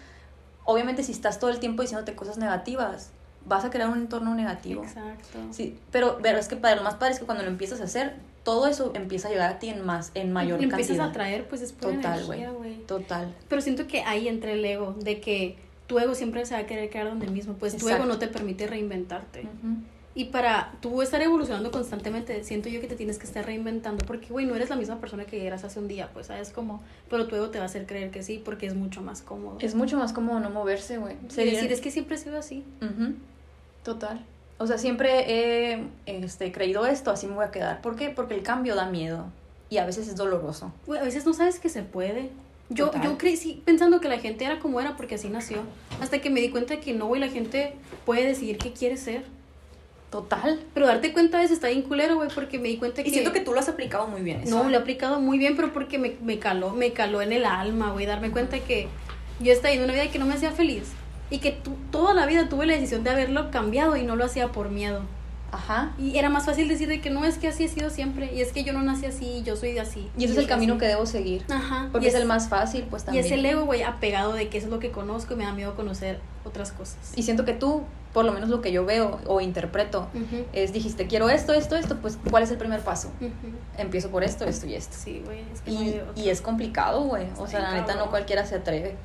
[0.65, 3.11] obviamente si estás todo el tiempo diciéndote cosas negativas,
[3.45, 4.84] vas a crear un entorno negativo.
[4.84, 5.39] Exacto.
[5.51, 7.86] Sí, pero, pero es que para lo más padre es que cuando lo empiezas a
[7.86, 10.80] hacer, todo eso empieza a llegar a ti en más, en mayor cantidad.
[10.80, 12.45] empiezas a traer, pues es Total, güey.
[12.88, 13.36] Total.
[13.47, 15.57] Pero siento que ahí entra el ego, de que
[15.91, 18.29] tu ego siempre se va a querer quedar donde mismo, pues tu ego no te
[18.29, 19.45] permite reinventarte.
[20.15, 24.27] Y para tú estar evolucionando constantemente, siento yo que te tienes que estar reinventando, porque,
[24.27, 26.51] güey, no eres la misma persona que eras hace un día, pues, ¿sabes?
[26.51, 29.21] Como, pero tu ego te va a hacer creer que sí, porque es mucho más
[29.21, 29.57] cómodo.
[29.59, 31.17] Es mucho más cómodo no moverse, güey.
[31.27, 32.63] Sería decir, es que siempre he sido así.
[33.83, 34.25] Total.
[34.59, 37.81] O sea, siempre he este, creído esto, así me voy a quedar.
[37.81, 38.11] ¿Por qué?
[38.11, 39.25] Porque el cambio da miedo
[39.69, 40.71] y a veces es doloroso.
[40.87, 42.29] Güey, a veces no sabes que se puede.
[42.74, 45.57] Yo, yo crecí pensando que la gente era como era porque así nació.
[45.99, 47.74] Hasta que me di cuenta de que no, güey, la gente
[48.05, 49.26] puede decidir qué quiere ser.
[50.09, 50.59] Total.
[50.74, 53.09] Pero darte cuenta de eso está bien culero, güey, porque me di cuenta que...
[53.09, 54.43] Y siento que tú lo has aplicado muy bien.
[54.47, 57.45] No, lo he aplicado muy bien, pero porque me, me caló, me caló en el
[57.45, 58.88] alma, güey, darme cuenta que
[59.41, 60.84] yo estaba en una vida que no me hacía feliz.
[61.30, 61.57] Y que
[61.91, 65.01] toda la vida tuve la decisión de haberlo cambiado y no lo hacía por miedo.
[65.51, 65.93] Ajá.
[65.97, 68.33] Y era más fácil decir de que no es que así he sido siempre.
[68.33, 70.09] Y es que yo no nací así, yo soy de así.
[70.17, 71.45] Y ese es el camino que debo seguir.
[71.49, 71.89] Ajá.
[71.91, 73.25] Porque es, el más fácil, pues también.
[73.25, 75.43] Y es el ego, güey, apegado de que eso es lo que conozco y me
[75.43, 77.13] da miedo conocer otras cosas.
[77.15, 77.83] Y siento que tú,
[78.13, 80.07] por lo menos lo que yo veo o interpreto,
[80.53, 83.11] es dijiste, quiero esto, esto, esto, pues ¿cuál es el primer paso?
[83.77, 84.95] Empiezo por esto, esto y esto.
[84.97, 85.39] Sí, güey.
[85.53, 87.27] Es que y, y es complicado, güey.
[87.37, 88.95] O sea, la neta no cualquiera se atreve.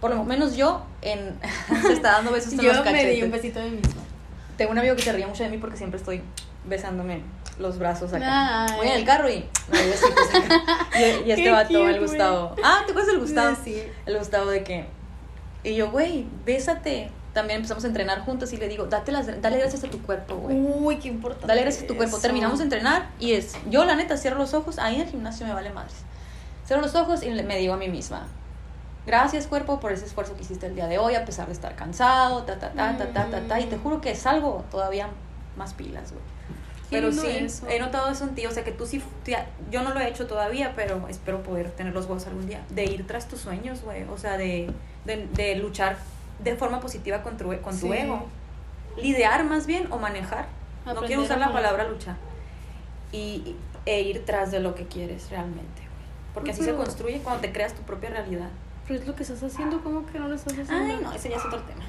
[0.00, 1.38] Por lo menos yo en
[1.82, 3.02] se está dando besos en los cachetes.
[3.02, 4.02] Yo me di un besito de mismo.
[4.56, 6.22] Tengo un amigo que se ríe mucho de mí porque siempre estoy
[6.64, 7.22] besándome
[7.58, 8.66] los brazos acá.
[8.76, 12.54] Voy en el carro y y, y, este vato, el Gustavo.
[12.62, 13.56] Ah, ¿te acuerdas del Gustavo?
[13.62, 13.82] Sí.
[14.04, 14.86] El Gustavo de que.
[15.64, 17.10] Y yo, güey, bésate.
[17.32, 20.36] También empezamos a entrenar juntos y le digo, date las, dale gracias a tu cuerpo,
[20.36, 20.56] güey.
[20.58, 21.46] Uy, qué importante.
[21.46, 22.18] Dale gracias a tu cuerpo.
[22.18, 25.46] Terminamos de entrenar y es, yo la neta cierro los ojos, ahí en el gimnasio
[25.46, 25.96] me vale madres.
[26.66, 28.26] Cierro los ojos y me digo a mí misma,
[29.06, 31.76] gracias cuerpo por ese esfuerzo que hiciste el día de hoy, a pesar de estar
[31.76, 35.08] cansado, ta, ta, ta, ta, ta, ta, ta, y te juro que salgo todavía
[35.56, 36.24] más pilas, güey.
[36.90, 39.02] Pero sí, he notado eso en ti, o sea que tú sí,
[39.70, 42.84] yo no lo he hecho todavía, pero espero poder tener los huevos algún día, de
[42.84, 44.70] ir tras tus sueños, güey, o sea, de,
[45.04, 45.96] de, de, luchar
[46.44, 48.26] de forma positiva con tu, con tu ego,
[48.96, 50.46] lidiar más bien o manejar,
[50.84, 52.16] no quiero usar la palabra luchar,
[53.10, 57.40] y, e ir tras de lo que quieres realmente, güey, porque así se construye cuando
[57.40, 58.50] te creas tu propia realidad.
[58.86, 60.94] Pero es lo que estás haciendo, ¿cómo que no lo estás haciendo?
[60.94, 61.82] Ay, no, ese ya es otro tema.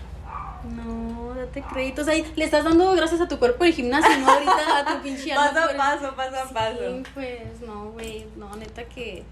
[0.75, 2.07] No, date créditos.
[2.07, 5.29] Ahí le estás dando gracias a tu cuerpo el gimnasio, no ahorita a tu pinche
[5.35, 6.79] Paso a paso, paso a paso.
[6.79, 8.25] Sí, pues, no, güey.
[8.35, 9.23] No, neta que.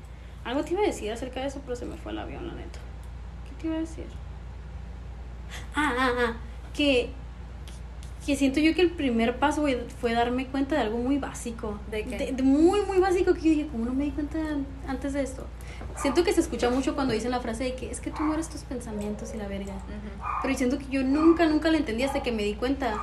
[0.44, 2.54] Algo te iba a decir acerca de eso, pero se me fue el avión, la
[2.54, 2.80] neta.
[3.50, 4.06] ¿Qué te iba a decir?
[5.74, 6.34] Ah, ah, ah.
[6.74, 7.10] Que.
[8.26, 11.80] Que siento yo que el primer paso, güey, fue darme cuenta de algo muy básico.
[11.92, 12.32] ¿De qué?
[12.32, 14.40] De, muy, muy básico que yo dije, ¿cómo no me di cuenta
[14.88, 15.46] antes de esto?
[15.98, 18.34] Siento que se escucha mucho cuando dicen la frase de que es que tú no
[18.34, 19.74] eres tus pensamientos y la verga.
[20.42, 23.00] Pero siento que yo nunca, nunca la entendí hasta que me di cuenta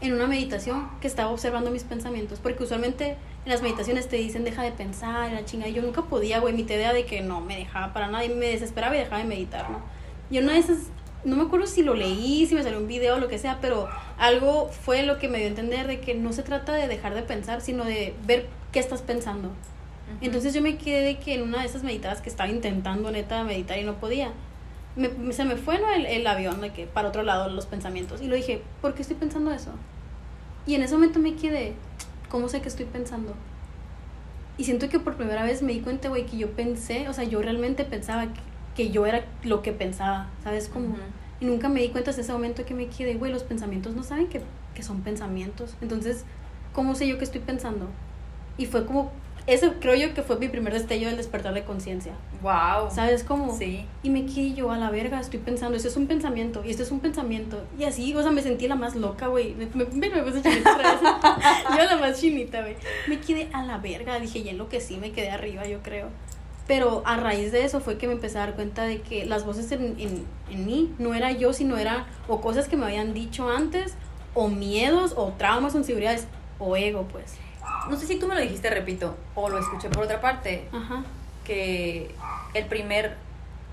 [0.00, 2.40] en una meditación que estaba observando mis pensamientos.
[2.40, 5.70] Porque usualmente en las meditaciones te dicen deja de pensar, la chingada.
[5.70, 8.30] Y yo nunca podía, güey, mi idea de que no me dejaba para nada y
[8.30, 9.80] me desesperaba y dejaba de meditar, ¿no?
[10.30, 10.78] Y una de esas,
[11.24, 13.58] no me acuerdo si lo leí, si me salió un video o lo que sea,
[13.60, 16.88] pero algo fue lo que me dio a entender de que no se trata de
[16.88, 19.50] dejar de pensar, sino de ver qué estás pensando.
[20.20, 23.44] Entonces yo me quedé de que en una de esas meditadas que estaba intentando neta
[23.44, 24.32] meditar y no podía,
[24.96, 25.90] me, se me fue ¿no?
[25.90, 28.22] el, el, avión de que para otro lado los pensamientos.
[28.22, 29.72] Y lo dije, ¿por qué estoy pensando eso?
[30.66, 31.74] Y en ese momento me quedé,
[32.28, 33.34] ¿cómo sé que estoy pensando?
[34.58, 37.24] Y siento que por primera vez me di cuenta, güey, que yo pensé, o sea,
[37.24, 38.40] yo realmente pensaba que,
[38.74, 40.68] que yo era lo que pensaba, ¿sabes?
[40.68, 40.96] Como,
[41.40, 44.02] Y nunca me di cuenta hasta ese momento que me quedé, güey, los pensamientos no
[44.02, 44.40] saben que,
[44.74, 45.76] que son pensamientos.
[45.82, 46.24] Entonces,
[46.72, 47.86] ¿cómo sé yo que estoy pensando?
[48.56, 49.12] Y fue como
[49.46, 52.12] eso creo yo que fue mi primer destello del despertar de conciencia.
[52.42, 52.90] Wow.
[52.90, 53.56] ¿Sabes cómo?
[53.56, 53.86] Sí.
[54.02, 56.82] Y me quedé yo a la verga, estoy pensando, eso es un pensamiento, y esto
[56.82, 57.62] es un pensamiento.
[57.78, 59.54] Y así, o sea, me sentí la más loca, güey.
[59.54, 61.00] Me, me, me, puse chinita otra vez.
[61.78, 62.74] yo la más chinita, güey.
[63.06, 65.80] Me quedé a la verga, dije, y en lo que sí, me quedé arriba, yo
[65.80, 66.08] creo.
[66.66, 69.46] Pero a raíz de eso fue que me empecé a dar cuenta de que las
[69.46, 73.14] voces en, en, en mí no era yo, sino era o cosas que me habían
[73.14, 73.94] dicho antes,
[74.34, 76.26] o miedos, o traumas, o inseguridades,
[76.58, 77.36] o ego, pues
[77.88, 80.68] no sé si tú me lo dijiste, repito, o lo escuché por otra parte,
[81.44, 82.14] que
[82.54, 83.16] el primer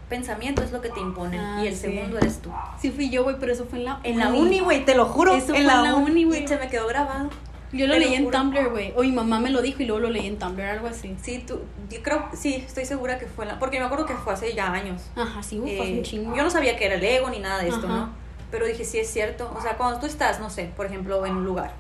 [0.09, 2.51] pensamiento es lo que te imponen ah, y el segundo eres tú.
[2.79, 5.05] Sí fui yo, güey, pero eso fue en la En la uni, güey, te lo
[5.05, 5.33] juro.
[5.33, 6.43] Eso en, la, uni, güey.
[6.43, 7.29] Y se me quedó grabado.
[7.71, 8.93] Yo lo leí en Tumblr, güey.
[8.95, 11.15] O mi mamá me lo dijo y luego lo leí en Tumblr, algo así.
[11.23, 13.57] Sí, tú, yo creo, sí, estoy segura que fue la.
[13.57, 15.01] Porque me acuerdo que fue hace ya años.
[15.15, 16.35] Ajá, sí, fue un eh, chingo.
[16.35, 18.09] Yo no sabía que era el ego ni nada de esto, ¿no?
[18.51, 19.51] Pero dije, sí es cierto.
[19.57, 21.73] O sea, cuando tú estás, no sé, por ejemplo, en un lugar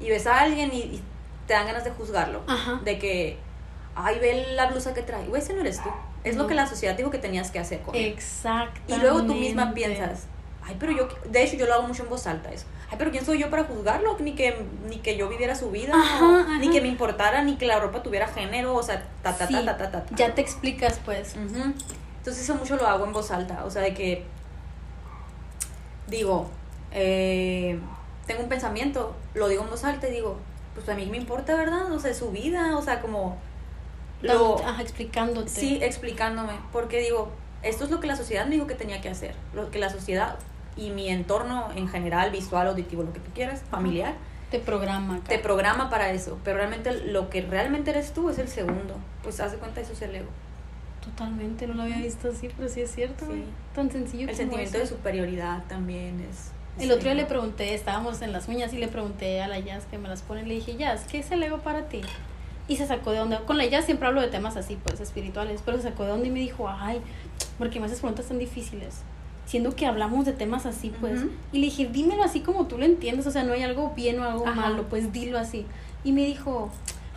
[0.00, 1.00] y ves a alguien y
[1.50, 2.42] te dan ganas de juzgarlo.
[2.84, 3.36] De que,
[3.96, 5.26] ay, ve la blusa que trae.
[5.26, 5.90] Güey, ese no eres tú.
[6.22, 8.04] Es lo que la sociedad dijo que tenías que hacer con él.
[8.04, 8.80] Exacto.
[8.86, 10.26] Y luego tú misma piensas,
[10.62, 12.66] ay, pero yo, de hecho yo lo hago mucho en voz alta eso.
[12.88, 14.16] Ay, pero ¿quién soy yo para juzgarlo?
[14.20, 15.92] Ni que, ni que yo viviera su vida,
[16.60, 19.64] ni que me importara, ni que la ropa tuviera género, o sea, ta, ta, ta,
[19.64, 21.34] ta, ta, ta, Ya te explicas, pues.
[21.34, 24.24] Entonces eso mucho lo hago en voz alta, o sea, de que,
[26.06, 26.48] digo,
[26.92, 27.76] eh,
[28.28, 30.38] tengo un pensamiento, lo digo en voz alta y digo,
[30.74, 31.92] pues a mí me importa, ¿verdad?
[31.92, 33.38] O sea, su vida, o sea, como...
[34.22, 35.48] Lo, Ajá, explicándote.
[35.48, 37.30] Sí, explicándome, porque digo,
[37.62, 39.88] esto es lo que la sociedad me dijo que tenía que hacer, lo que la
[39.88, 40.36] sociedad
[40.76, 44.14] y mi entorno en general, visual, auditivo, lo que tú quieras, familiar.
[44.50, 45.20] Te programa.
[45.26, 48.96] Te programa para eso, pero realmente lo que realmente eres tú es el segundo.
[49.22, 50.28] Pues haz de cuenta, eso es el ego.
[51.02, 53.26] Totalmente, no lo había visto así, pero sí es cierto.
[53.26, 53.44] Sí.
[53.74, 54.28] Tan sencillo.
[54.28, 58.72] El sentimiento de superioridad también es el otro día le pregunté, estábamos en las uñas
[58.72, 61.30] y le pregunté a la Jazz que me las pone, le dije, Jazz, ¿qué es
[61.30, 62.00] el ego para ti?
[62.68, 63.40] Y se sacó de onda.
[63.40, 66.26] Con la Jazz siempre hablo de temas así, pues, espirituales, pero se sacó de onda
[66.26, 67.00] y me dijo, ay,
[67.58, 69.00] porque me haces preguntas tan difíciles?
[69.44, 71.22] Siendo que hablamos de temas así, pues.
[71.52, 74.20] Y le dije, dímelo así como tú lo entiendes, o sea, no hay algo bien
[74.20, 75.66] o algo malo, pues dilo así.
[76.04, 76.70] Y me dijo,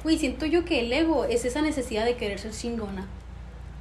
[0.03, 3.05] güey, siento yo que el ego es esa necesidad de querer ser chingona.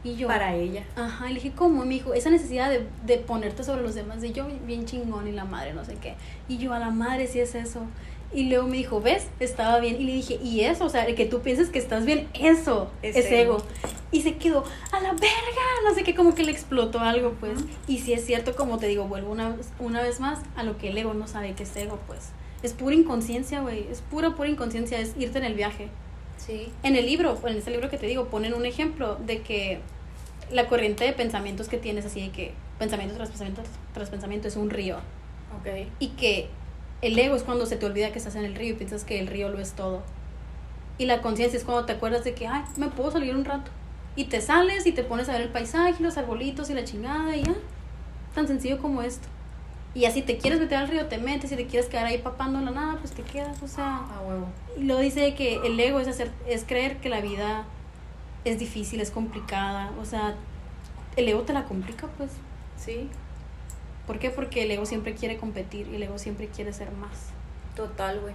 [0.05, 0.85] Y yo, para ella.
[0.97, 1.85] Ajá, y le dije, ¿cómo?
[1.85, 5.29] Y me dijo, esa necesidad de, de ponerte sobre los demás, de yo bien chingón
[5.29, 6.15] y la madre, no sé qué.
[6.49, 7.87] Y yo, a la madre, si es eso.
[8.35, 9.27] Y luego me dijo, ¿ves?
[9.41, 10.01] Estaba bien.
[10.01, 10.87] Y le dije, ¿y eso?
[10.87, 13.59] O sea, que tú pienses que estás bien, eso es, ego.
[14.11, 17.61] Y se quedó, a la verga, no sé qué, como que le explotó algo, pues.
[17.87, 20.91] Y si es cierto, como te digo, vuelvo una, una vez más a lo que
[20.91, 22.31] el ego no sabe que es ego, pues.
[22.63, 23.87] Es pura inconsciencia, güey.
[23.91, 24.99] Es pura, pura inconsciencia.
[24.99, 25.89] Es irte en el viaje.
[26.47, 26.73] Sí.
[26.83, 29.81] En el libro, en ese libro que te digo, ponen un ejemplo de que
[30.51, 33.63] la corriente de pensamientos que tienes, así de que pensamiento tras pensamiento
[33.95, 34.97] tras pensamiento es un río.
[35.61, 35.89] Ok.
[35.99, 36.49] Y que
[37.01, 39.21] el ego es cuando se te olvida que estás en el río y piensas que
[39.21, 40.03] el río lo es todo.
[40.99, 43.71] Y la conciencia es cuando te acuerdas de que, ay, me puedo salir un rato.
[44.15, 47.37] Y te sales y te pones a ver el paisaje, los arbolitos y la chingada
[47.37, 47.55] y ya.
[48.35, 49.29] Tan sencillo como esto.
[49.95, 51.51] Y así te quieres meter al río, te metes.
[51.51, 53.99] Si te quieres quedar ahí papando la nada, pues te quedas, o sea.
[53.99, 54.47] A huevo.
[54.79, 57.65] Y lo dice que el ego es hacer, es creer que la vida
[58.45, 59.93] es difícil, es complicada.
[60.01, 60.35] O sea,
[61.17, 62.31] el ego te la complica, pues.
[62.77, 63.09] Sí.
[64.07, 64.31] ¿Por qué?
[64.31, 67.29] Porque el ego siempre quiere competir y el ego siempre quiere ser más.
[67.77, 68.35] Total, güey.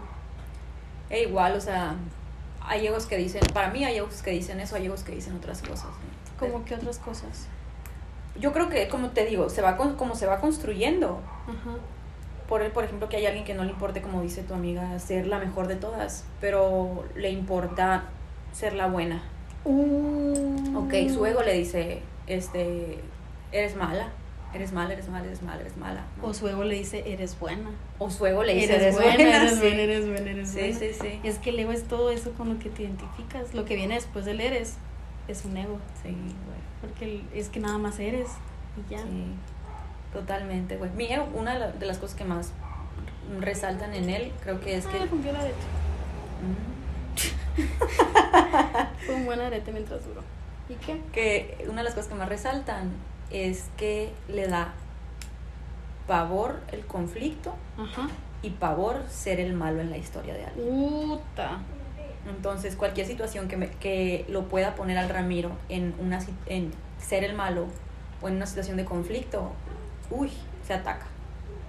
[1.09, 1.95] E igual, o sea,
[2.61, 5.35] hay egos que dicen, para mí hay egos que dicen eso, hay egos que dicen
[5.35, 5.89] otras cosas.
[6.37, 7.47] ¿Cómo que otras cosas?
[8.39, 11.21] Yo creo que, como te digo, se va con, como se va construyendo.
[12.47, 15.27] Por, por ejemplo, que hay alguien que no le importe, como dice tu amiga, ser
[15.27, 18.05] la mejor de todas, pero le importa
[18.53, 19.21] ser la buena.
[19.65, 20.77] Uh.
[20.77, 22.99] Ok, su ego le dice, este,
[23.51, 24.09] eres mala,
[24.53, 26.05] eres mala, eres mala, eres mala, eres mala.
[26.21, 27.71] O su ego le dice, eres buena.
[27.99, 30.73] O su ego le dice, eres, buena, eres buena, eres buena, eres buena.
[30.73, 31.19] Sí, sí, sí.
[31.23, 33.53] Es que el ego es todo eso con lo que te identificas.
[33.53, 34.75] Lo que viene después del eres
[35.27, 35.79] es un ego.
[36.01, 36.66] Sí, güey.
[36.81, 38.29] Porque es que nada más eres
[38.77, 38.99] y ya.
[38.99, 39.33] Sí,
[40.13, 40.91] totalmente, güey.
[40.91, 42.51] Mi ego, una de las cosas que más
[43.39, 45.05] resaltan en él, creo que es ah, que...
[45.05, 45.55] rompió el arete.
[46.43, 46.77] Mm.
[49.05, 50.21] Fue un buen arete mientras duró.
[50.69, 51.01] ¿Y qué?
[51.11, 52.91] Que una de las cosas que más resaltan
[53.31, 54.73] es que le da
[56.07, 57.55] pavor el conflicto
[58.41, 60.67] y pavor ser el malo en la historia de alguien.
[60.67, 61.59] Puta.
[62.29, 67.23] Entonces, cualquier situación que, me, que lo pueda poner al Ramiro en, una, en ser
[67.23, 67.67] el malo
[68.21, 69.51] o en una situación de conflicto,
[70.09, 70.31] uy,
[70.65, 71.05] se ataca.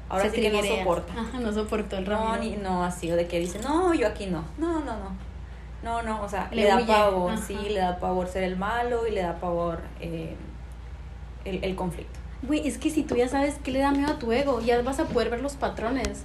[0.09, 1.13] Ahora sí que no soporta.
[1.41, 2.29] no soportó el Ramiro.
[2.29, 4.45] No, ni, no, así, o de que dice, no, yo aquí no.
[4.57, 5.29] No, no, no.
[5.83, 9.13] No, no, o sea, le, da pavor, sí, le da pavor ser el malo y
[9.13, 10.35] le da pavor eh,
[11.45, 12.19] el, el conflicto.
[12.43, 14.81] Güey, es que si tú ya sabes que le da miedo a tu ego, ya
[14.83, 16.25] vas a poder ver los patrones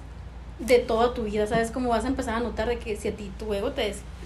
[0.58, 1.70] de toda tu vida, ¿sabes?
[1.70, 3.82] Cómo vas a empezar a notar de que si a ti tu ego te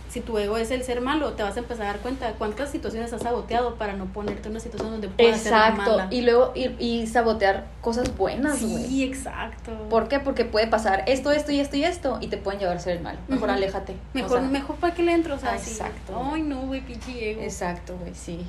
[0.08, 2.32] si tu ego es el ser malo, te vas a empezar a dar cuenta de
[2.34, 5.84] cuántas situaciones has saboteado para no ponerte en una situación donde puedas exacto.
[5.84, 6.08] ser mala.
[6.10, 8.84] Y luego ir y sabotear cosas buenas, güey.
[8.84, 9.72] Sí, exacto.
[9.90, 10.18] ¿Por qué?
[10.20, 12.96] Porque puede pasar esto, esto y esto y esto y te pueden llevar a ser
[12.96, 13.18] el malo.
[13.28, 13.96] Mejor aléjate.
[14.14, 16.20] Mejor, mejor para que le entro, o sea, exacto.
[16.32, 17.42] Ay, no, güey, pinche ego.
[17.42, 18.46] Exacto, güey, sí.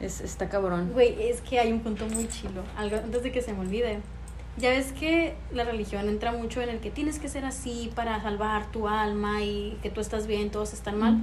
[0.00, 0.90] Es, está cabrón.
[0.92, 2.62] Güey, es que hay un punto muy chilo.
[2.76, 4.00] Algo, antes de que se me olvide
[4.56, 8.22] ya ves que la religión entra mucho en el que tienes que ser así para
[8.22, 11.18] salvar tu alma y que tú estás bien, todos están mal.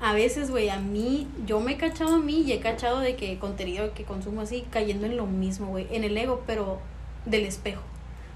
[0.00, 3.16] A veces, güey, a mí, yo me he cachado a mí y he cachado de
[3.16, 6.78] que contenido que consumo así, cayendo en lo mismo, güey, en el ego, pero
[7.24, 7.82] del espejo.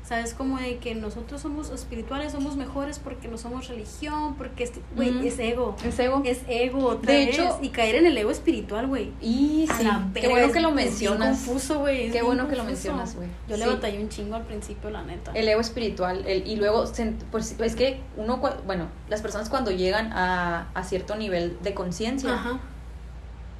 [0.05, 0.34] ¿Sabes?
[0.34, 5.26] Como de que nosotros somos espirituales, somos mejores porque no somos religión, porque, este, güey,
[5.26, 5.76] es ego.
[5.84, 6.22] Es ego.
[6.24, 7.59] Es ego, otra De hecho.
[7.62, 9.12] Y caer en el ego espiritual, güey.
[9.20, 11.38] Y sí, qué bueno que lo mencionas.
[11.38, 12.11] confuso, güey.
[12.11, 13.28] Qué bueno que lo mencionas, güey.
[13.48, 15.32] Yo le batallé un chingo al principio, la neta.
[15.34, 16.84] El ego espiritual, el, y luego,
[17.30, 22.34] pues es que uno, bueno, las personas cuando llegan a, a cierto nivel de conciencia,
[22.34, 22.61] Ajá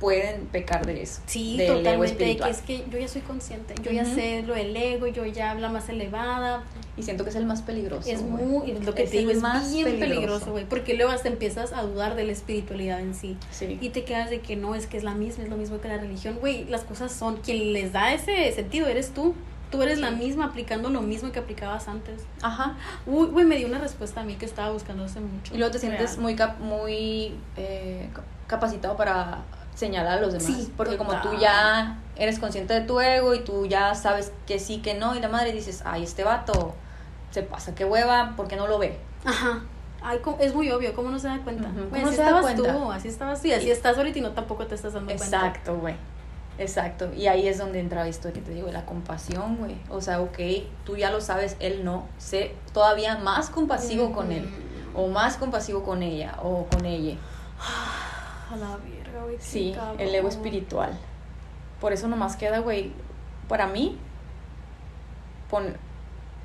[0.03, 1.23] pueden pecar de eso.
[1.27, 2.37] Sí, totalmente.
[2.37, 5.53] que es que yo ya soy consciente, yo ya sé lo del ego, yo ya
[5.53, 6.65] habla más elevada.
[6.97, 8.11] Y siento que es el más peligroso.
[8.11, 10.65] Es muy, lo que te digo, es más bien peligroso, güey.
[10.65, 13.37] Porque luego hasta empiezas a dudar de la espiritualidad en sí.
[13.53, 13.79] sí.
[13.81, 15.87] Y te quedas de que no, es que es la misma, es lo mismo que
[15.87, 16.37] la religión.
[16.41, 19.37] Güey, las cosas son, quien les da ese sentido eres tú.
[19.71, 22.23] Tú eres la misma aplicando lo mismo que aplicabas antes.
[22.43, 22.77] Ajá.
[23.07, 25.55] Uy, güey, me dio una respuesta a mí que estaba buscando hace mucho.
[25.55, 28.09] Y luego te sientes muy, muy eh,
[28.49, 29.45] capacitado para
[29.75, 30.69] señalar a los demás.
[30.77, 34.79] porque como tú ya eres consciente de tu ego y tú ya sabes que sí,
[34.79, 36.75] que no, y la madre dices, ay, este vato
[37.31, 38.99] se pasa, qué hueva, porque no lo ve.
[39.25, 39.63] Ajá.
[40.03, 41.69] Ay, es muy obvio, ¿cómo no se da cuenta?
[41.69, 44.75] ¿Cómo así estabas tú, así estabas tú, y así estás ahorita y no tampoco te
[44.75, 45.25] estás dando cuenta.
[45.25, 45.95] Exacto, güey.
[46.59, 49.77] Exacto, y ahí es donde entra esto que te digo, la compasión, güey.
[49.89, 50.39] O sea, ok,
[50.85, 54.49] tú ya lo sabes, él no, sé todavía más compasivo con él,
[54.95, 57.17] o más compasivo con ella, o con ella.
[58.53, 58.79] A la
[59.39, 60.99] Sí, el ego espiritual.
[61.81, 62.93] Por eso nomás queda, güey,
[63.49, 63.99] para mí,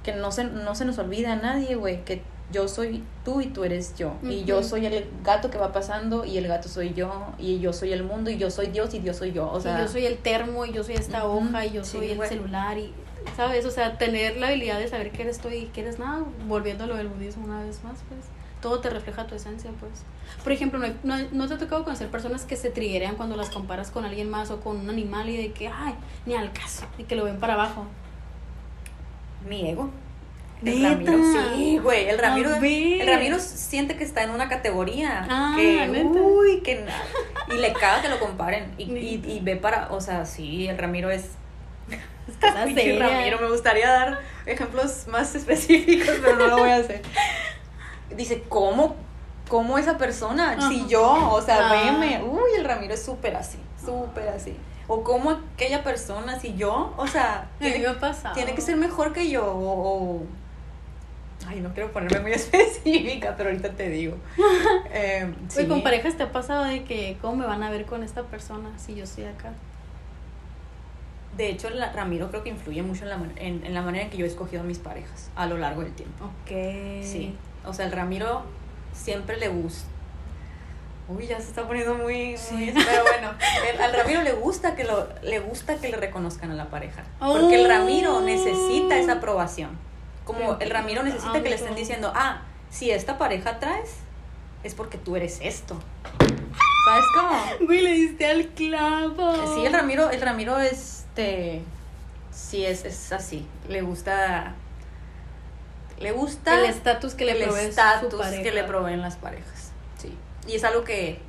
[0.03, 3.47] que no se, no se nos olvide a nadie, güey, que yo soy tú y
[3.47, 4.13] tú eres yo.
[4.23, 7.33] Y yo soy el gato que va pasando y el gato soy yo.
[7.37, 9.51] Y yo soy el mundo y yo soy Dios y Dios soy yo.
[9.51, 12.25] O sea, yo soy el termo y yo soy esta hoja y yo soy el
[12.25, 12.93] celular y...
[13.35, 13.65] ¿Sabes?
[13.65, 16.85] O sea, tener la habilidad de saber que eres tú y que eres nada, volviendo
[16.85, 18.21] a lo del budismo una vez más, pues
[18.67, 20.03] todo te refleja tu esencia, pues.
[20.43, 23.91] Por ejemplo, no, no, te ha tocado conocer personas que se triguean cuando las comparas
[23.91, 25.93] con alguien más o con un animal y de que, ay,
[26.25, 27.85] ni al caso, y que lo ven para abajo.
[29.47, 29.89] Mi ego.
[30.65, 31.13] El Ramiro,
[31.55, 32.09] sí, güey.
[32.09, 36.83] El Ramiro, el Ramiro siente que está en una categoría ah, que, uy, que
[37.49, 41.09] y le caga que lo comparen y, y, ve para, o sea, sí, el Ramiro
[41.09, 41.29] es
[42.27, 42.35] es
[42.99, 47.01] Ramiro, me gustaría dar ejemplos más específicos, pero no lo voy a hacer.
[48.15, 48.95] Dice, ¿cómo?
[49.49, 50.69] ¿Cómo esa persona?
[50.69, 51.71] Si yo, o sea, ah.
[51.71, 52.23] veme.
[52.23, 54.55] Uy, el Ramiro es súper así, súper así.
[54.87, 57.85] O cómo aquella persona, si yo, o sea, tiene,
[58.33, 59.45] tiene que ser mejor que yo.
[59.45, 60.21] o
[61.45, 64.15] Ay, no quiero ponerme muy específica, pero ahorita te digo.
[64.89, 65.31] Eh,
[65.67, 68.69] con parejas te ha pasado de que, ¿cómo me van a ver con esta persona
[68.77, 69.51] si yo estoy acá?
[71.35, 74.25] De hecho, Ramiro creo que influye mucho en la, en, la manera en que yo
[74.25, 76.25] he escogido a mis parejas a lo largo del tiempo.
[76.25, 77.03] Ok.
[77.03, 77.35] Sí.
[77.67, 78.43] O sea, el Ramiro
[78.93, 79.87] siempre le gusta.
[81.09, 82.73] Uy, ya se está poniendo muy, sí.
[82.73, 83.31] pero bueno,
[83.81, 87.61] al Ramiro le gusta que lo le gusta que le reconozcan a la pareja, porque
[87.61, 89.77] el Ramiro necesita esa aprobación.
[90.25, 93.95] Como el Ramiro necesita que le estén diciendo, ah, si esta pareja traes,
[94.63, 95.79] es porque tú eres esto.
[96.85, 97.65] ¿Sabes cómo?
[97.67, 99.55] Güey, le diste al clavo.
[99.55, 101.61] Sí, el Ramiro, el Ramiro, este,
[102.31, 103.47] sí, es, es así.
[103.69, 104.55] Le gusta,
[105.99, 106.59] le gusta...
[106.59, 110.13] El estatus que le El estatus que le proveen las parejas, sí.
[110.47, 111.19] Y es algo que,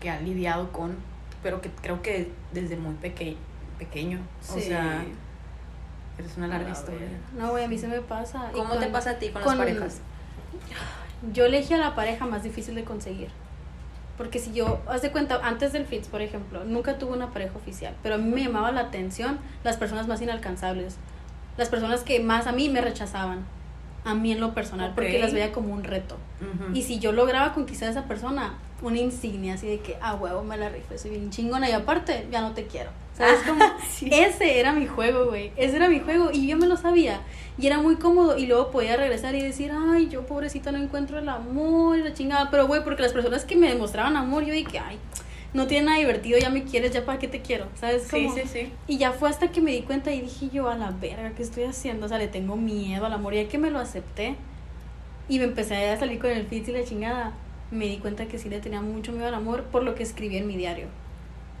[0.00, 0.96] que ha lidiado con,
[1.42, 3.36] pero que creo que desde muy pequeño,
[3.78, 4.20] pequeño.
[4.50, 5.04] O sea
[6.18, 7.08] es una larga historia.
[7.36, 8.50] No, güey, a mí se me pasa.
[8.52, 10.00] ¿Cómo te pasa a ti con, las parejas?
[11.32, 13.28] Yo elegí a la pareja más difícil de conseguir.
[14.16, 17.56] Porque si yo, haz de cuenta, antes del FITS, por ejemplo, nunca tuve una pareja
[17.56, 20.98] oficial, pero a mí me llamaba la atención las personas más inalcanzables,
[21.56, 23.44] las personas que más a mí me rechazaban,
[24.04, 26.16] a mí en lo personal, porque las veía como un reto.
[26.74, 30.42] Y si yo lograba conquistar a esa persona, una insignia así de que, ah, huevo,
[30.42, 32.90] me la rifé, soy bien chingona y aparte, ya no te quiero.
[33.16, 33.64] ¿Sabes cómo?
[34.10, 35.52] Ese era mi juego, güey.
[35.56, 37.20] Ese era mi juego y yo me lo sabía.
[37.56, 41.18] Y era muy cómodo y luego podía regresar y decir, ay, yo pobrecita no encuentro
[41.18, 42.50] el amor y la chingada.
[42.50, 44.98] Pero, güey, porque las personas que me demostraban amor, yo dije, ay,
[45.54, 48.06] no tiene nada divertido, ya me quieres, ya para qué te quiero, ¿sabes?
[48.10, 48.72] Sí, sí, sí.
[48.86, 51.42] Y ya fue hasta que me di cuenta y dije yo, a la verga, ¿qué
[51.42, 52.06] estoy haciendo?
[52.06, 53.34] O sea, le tengo miedo al amor.
[53.34, 54.36] Y ya que me lo acepté
[55.28, 57.32] y me empecé a salir con el fit y la chingada,
[57.70, 60.36] me di cuenta que sí le tenía mucho miedo al amor por lo que escribí
[60.36, 60.88] en mi diario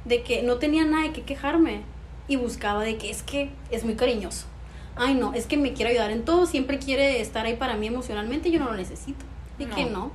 [0.04, 1.80] de que no tenía nada de qué quejarme
[2.28, 4.46] y buscaba de que es que es muy cariñoso.
[4.96, 7.88] Ay, no, es que me quiere ayudar en todo, siempre quiere estar ahí para mí
[7.88, 9.24] emocionalmente y yo no lo necesito.
[9.58, 10.12] De que no.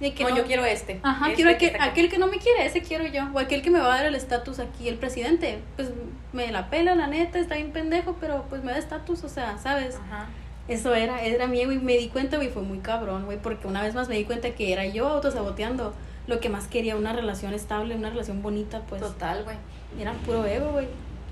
[0.00, 1.00] De que no, yo quiero este.
[1.02, 3.28] Ajá, este quiero aquel, aquel, que no me quiere, ese quiero yo.
[3.32, 5.58] O aquel que me va a dar el estatus aquí, el presidente.
[5.76, 5.90] Pues
[6.32, 9.56] me la pela, la neta, está bien pendejo, pero pues me da estatus, o sea,
[9.58, 9.96] ¿sabes?
[9.96, 10.26] Ajá.
[10.68, 13.82] Eso era, era mío y me di cuenta, güey, fue muy cabrón, güey, porque una
[13.82, 15.94] vez más me di cuenta que era yo autosaboteando
[16.26, 19.00] lo que más quería, una relación estable, una relación bonita, pues.
[19.00, 19.56] Total, güey.
[19.98, 20.88] Era puro ego, güey.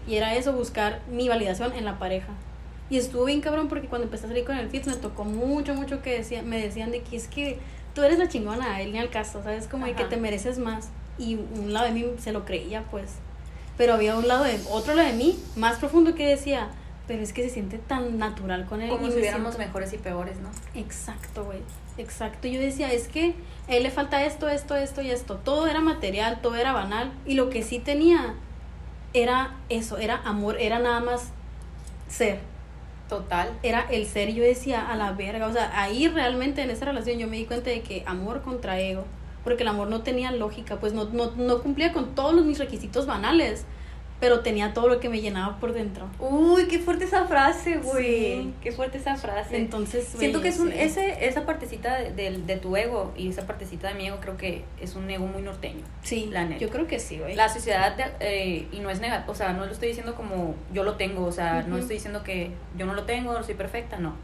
[0.07, 2.29] Y era eso, buscar mi validación en la pareja.
[2.91, 5.75] Y estuvo bien cabrón porque cuando empecé a salir con el fit me tocó mucho,
[5.75, 7.59] mucho que decía, me decían de que es que
[7.95, 9.69] tú eres la chingona, él ni al caso, ¿sabes?
[9.69, 10.89] Como que te mereces más.
[11.17, 13.13] Y un lado de mí se lo creía, pues.
[13.77, 16.69] Pero había un lado de, otro lado de mí, más profundo, que decía,
[17.07, 18.91] pero es que se siente tan natural con él.
[18.91, 20.51] Como si hubiéramos mejores y peores, ¿no?
[20.79, 21.61] Exacto, güey.
[21.99, 22.49] Exacto.
[22.49, 23.35] Yo decía, es que
[23.69, 25.37] a él le falta esto, esto, esto y esto.
[25.37, 27.13] Todo era material, todo era banal.
[27.27, 28.35] Y lo que sí tenía
[29.13, 31.29] era eso, era amor, era nada más
[32.09, 32.41] ser.
[33.09, 33.51] Total.
[33.63, 34.33] Era el ser.
[34.33, 35.47] Yo decía, a la verga.
[35.47, 38.81] O sea, ahí realmente en esa relación yo me di cuenta de que amor contra
[38.81, 39.05] ego.
[39.43, 43.05] Porque el amor no tenía lógica, pues no, no, no cumplía con todos mis requisitos
[43.05, 43.67] banales
[44.25, 46.09] pero tenía todo lo que me llenaba por dentro.
[46.19, 48.55] Uy, qué fuerte esa frase, güey.
[48.63, 49.55] Qué fuerte esa frase.
[49.55, 53.89] Entonces, siento que es un, ese, esa partecita de, de, tu ego y esa partecita
[53.89, 55.85] de mi ego creo que es un ego muy norteño.
[56.01, 56.59] Sí, la neta.
[56.59, 57.35] Yo creo que sí, güey.
[57.35, 60.85] La sociedad, eh, y no es negativo, o sea, no lo estoy diciendo como yo
[60.85, 63.99] lo tengo, o sea, no estoy diciendo que yo no lo tengo, no soy perfecta,
[63.99, 64.15] no.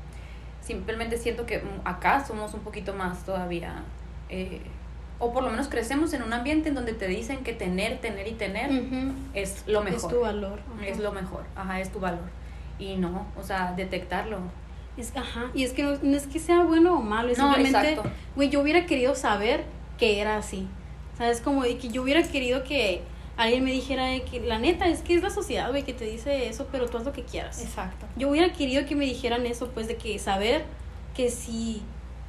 [0.63, 3.83] Simplemente siento que mm, acá somos un poquito más todavía...
[4.31, 4.63] Eh,
[5.21, 8.27] o por lo menos crecemos en un ambiente en donde te dicen que tener, tener
[8.27, 8.71] y tener
[9.35, 9.97] es lo mejor.
[9.97, 10.61] Es tu valor.
[10.85, 12.25] Es lo mejor, ajá, es tu valor.
[12.79, 14.39] Y no, o sea, detectarlo.
[14.97, 18.01] Es, ajá, y es que no, es que sea bueno o malo, es simplemente,
[18.35, 19.65] güey, yo hubiera querido saber
[19.99, 20.67] que era así.
[21.17, 21.43] ¿Sabes?
[21.43, 23.03] Como de que yo hubiera querido que
[23.37, 26.49] alguien me dijera que la neta es que es la sociedad, güey, que te dice
[26.49, 27.63] eso, pero tú haz lo que quieras.
[27.63, 28.07] Exacto.
[28.17, 30.65] Yo hubiera querido que me dijeran eso, pues de que saber
[31.15, 31.83] que si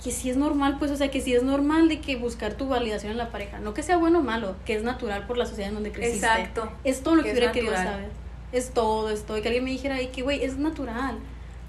[0.03, 2.67] que sí es normal, pues, o sea, que sí es normal de que buscar tu
[2.67, 3.59] validación en la pareja.
[3.59, 6.25] No que sea bueno o malo, que es natural por la sociedad en donde creciste.
[6.25, 6.71] Exacto.
[6.83, 8.09] Es todo lo que, hubiera querido saber.
[8.51, 9.37] Es todo, es todo.
[9.37, 11.19] Y que alguien me dijera, que, güey, es natural.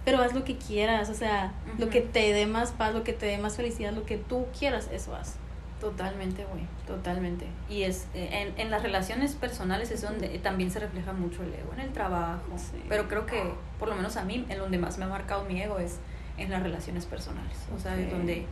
[0.05, 3.12] Pero haz lo que quieras, o sea, lo que te dé más paz, lo que
[3.12, 5.37] te dé más felicidad, lo que tú quieras, eso haz.
[5.80, 7.47] Totalmente, güey, totalmente.
[7.68, 11.72] Y es en, en, las relaciones personales es donde también se refleja mucho el ego,
[11.74, 12.41] en el trabajo.
[12.89, 13.43] Pero creo que,
[13.78, 15.99] por lo menos a mí, en donde más me ha marcado mi ego es
[16.39, 17.57] en las relaciones personales.
[17.76, 18.47] O sea, es donde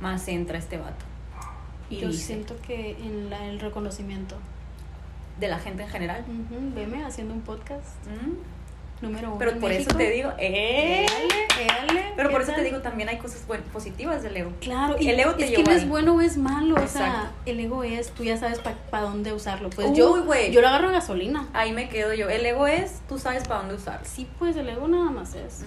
[0.00, 1.04] más entra este vato.
[1.88, 4.36] Y Yo siento que en la, el reconocimiento.
[5.38, 6.24] De la gente en general.
[6.74, 7.96] Veme haciendo un podcast.
[9.02, 9.38] Número uno.
[9.38, 11.06] Pero por eso te digo, ¡eh!
[12.16, 14.52] Pero por eso te digo, también hay cosas positivas del ego.
[14.60, 16.76] Claro, y el ego te es que no es bueno o es malo.
[16.82, 19.68] O sea, el ego es, tú ya sabes para dónde usarlo.
[19.68, 21.46] Pues yo, yo lo agarro gasolina.
[21.52, 22.30] Ahí me quedo yo.
[22.30, 24.06] El ego es, tú sabes para dónde usarlo.
[24.06, 25.64] Sí, pues el ego nada más es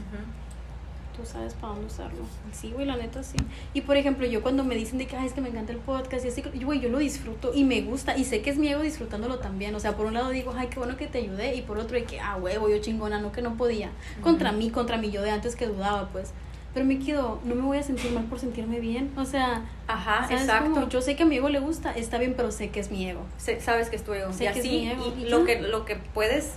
[1.19, 2.19] tú sabes para dónde usarlo.
[2.51, 3.37] Sí, güey, la neta sí.
[3.73, 5.79] Y por ejemplo, yo cuando me dicen de que, Ay, es que me encanta el
[5.79, 8.69] podcast y así, güey, yo lo disfruto y me gusta y sé que es mi
[8.69, 9.75] ego disfrutándolo también.
[9.75, 11.95] O sea, por un lado digo, ay, qué bueno que te ayudé y por otro
[11.95, 13.89] de que, ah, huevo, yo chingona, no que no podía.
[14.21, 16.31] Contra mí, contra mí yo de antes que dudaba, pues.
[16.73, 19.11] Pero me quedo, no me voy a sentir mal por sentirme bien.
[19.17, 20.87] O sea, ajá, exacto.
[20.87, 23.09] yo sé que a mi ego le gusta, está bien, pero sé que es mi
[23.09, 23.25] ego.
[23.59, 24.31] sabes que es tu ego.
[24.31, 25.13] Sé que es mi ego.
[25.19, 26.51] Y, lo que lo que puedes,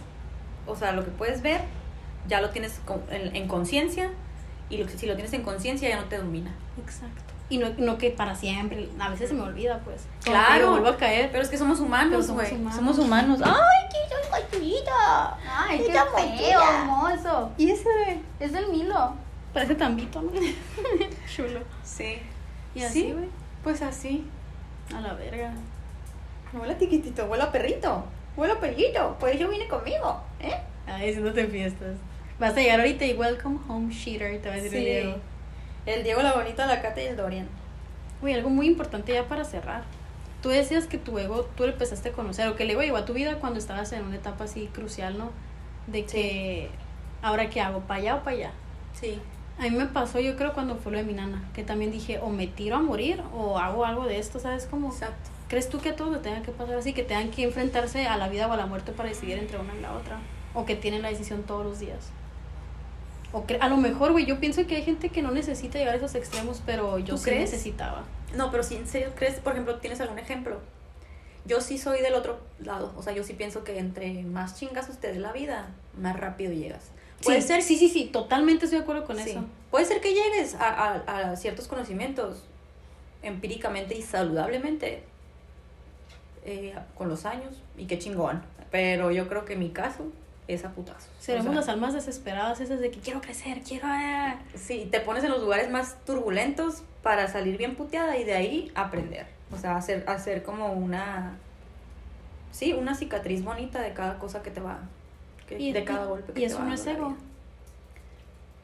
[0.66, 1.62] o sea, lo que puedes ver,
[2.28, 4.10] ya lo tienes en, en conciencia
[4.72, 6.50] y lo, si lo tienes en conciencia ya no te domina.
[6.80, 7.34] Exacto.
[7.50, 10.06] Y no, no que para siempre, a veces se me olvida, pues.
[10.24, 10.70] Claro.
[10.70, 11.28] vuelvo a caer.
[11.30, 12.48] Pero es que somos humanos, güey.
[12.48, 13.40] Somos, humanos.
[13.44, 14.82] ¡Ay, qué soy
[15.46, 17.50] ¡Ay, qué, feo, hermoso!
[17.58, 18.20] ¿Y ese?
[18.40, 19.14] Es del Milo.
[19.52, 20.30] Parece tambito, ¿no?
[21.36, 21.60] Chulo.
[21.84, 22.22] Sí.
[22.74, 23.28] ¿Y así, güey?
[23.62, 24.26] Pues así.
[24.96, 25.52] A la verga.
[26.54, 28.04] Huele tiquitito, huele a perrito.
[28.34, 29.16] Huele a perrito.
[29.20, 30.58] Pues yo vine conmigo, ¿eh?
[30.86, 31.96] Ay, si no te fiestas.
[32.42, 35.16] Vas a llegar ahorita y welcome home, cheater, te va a decir el Diego.
[35.86, 37.46] El Diego, la bonita, la Cata y el Dorian.
[38.20, 39.84] Uy, algo muy importante ya para cerrar.
[40.42, 42.96] Tú decías que tu ego, tú le empezaste a conocer, o que el ego llegó
[42.96, 45.30] a tu vida cuando estabas en una etapa así crucial, ¿no?
[45.86, 46.68] De que,
[47.22, 47.82] ¿ahora qué hago?
[47.82, 48.50] ¿Para allá o para allá?
[49.00, 49.20] Sí.
[49.60, 52.18] A mí me pasó, yo creo, cuando fue lo de mi nana, que también dije,
[52.18, 54.88] o me tiro a morir, o hago algo de esto, ¿sabes cómo?
[54.88, 55.30] Exacto.
[55.46, 58.28] ¿Crees tú que a todos tenga que pasar así, que tengan que enfrentarse a la
[58.28, 60.18] vida o a la muerte para decidir entre una y la otra?
[60.54, 62.10] ¿O que tienen la decisión todos los días?
[63.32, 65.96] O a lo mejor, güey, yo pienso que hay gente que no necesita llegar a
[65.96, 68.04] esos extremos, pero yo sí necesitaba.
[68.36, 70.60] No, pero si en serio crees, por ejemplo, ¿tienes algún ejemplo?
[71.44, 74.88] Yo sí soy del otro lado, o sea, yo sí pienso que entre más chingas
[74.88, 76.90] usted de la vida, más rápido llegas.
[77.24, 79.44] Puede ser, sí, sí, sí, totalmente estoy de acuerdo con eso.
[79.70, 82.44] Puede ser que llegues a, a, a, ciertos conocimientos
[83.22, 85.04] empíricamente y saludablemente
[86.44, 88.42] eh, con los años, y qué chingón.
[88.70, 90.04] Pero yo creo que en mi caso,
[90.48, 91.08] es a putazos.
[91.20, 93.86] Seremos las almas desesperadas esas de que quiero crecer, quiero...
[94.54, 98.72] Sí, te pones en los lugares más turbulentos para salir bien puteada y de ahí
[98.74, 99.26] aprender.
[99.52, 101.36] O sea, hacer, hacer como una...
[102.50, 104.80] Sí, una cicatriz bonita de cada cosa que te va...
[105.50, 107.16] y, de cada golpe que y eso no es ego.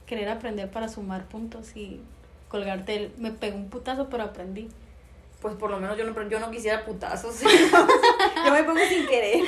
[0.07, 2.01] Querer aprender para sumar puntos y
[2.49, 3.13] colgarte el...
[3.19, 4.69] Me pegó un putazo, pero aprendí.
[5.41, 7.41] Pues por lo menos yo no, yo no quisiera putazos.
[8.45, 9.45] yo me pongo sin querer.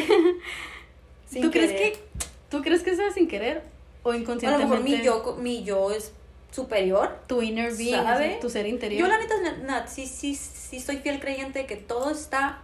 [1.40, 2.09] ¿Tú crees que
[2.50, 3.62] tú crees que sea sin querer
[4.02, 4.64] o inconscientemente?
[4.64, 6.12] A lo mejor mi yo mi yo es
[6.50, 7.18] superior.
[7.26, 9.00] Tu inner being, tu ser interior.
[9.00, 12.62] Yo la neta sí sí sí soy fiel creyente de que todo está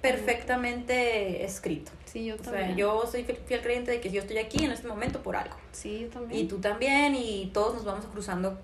[0.00, 1.90] perfectamente escrito.
[2.04, 2.76] Sí, yo también.
[2.76, 5.56] yo soy fiel creyente de que yo estoy aquí en este momento por algo.
[5.72, 6.40] Sí, yo también.
[6.40, 8.58] Y tú también y todos nos vamos cruzando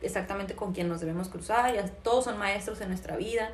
[0.00, 3.50] exactamente con quien nos debemos cruzar, ya todos son maestros en nuestra vida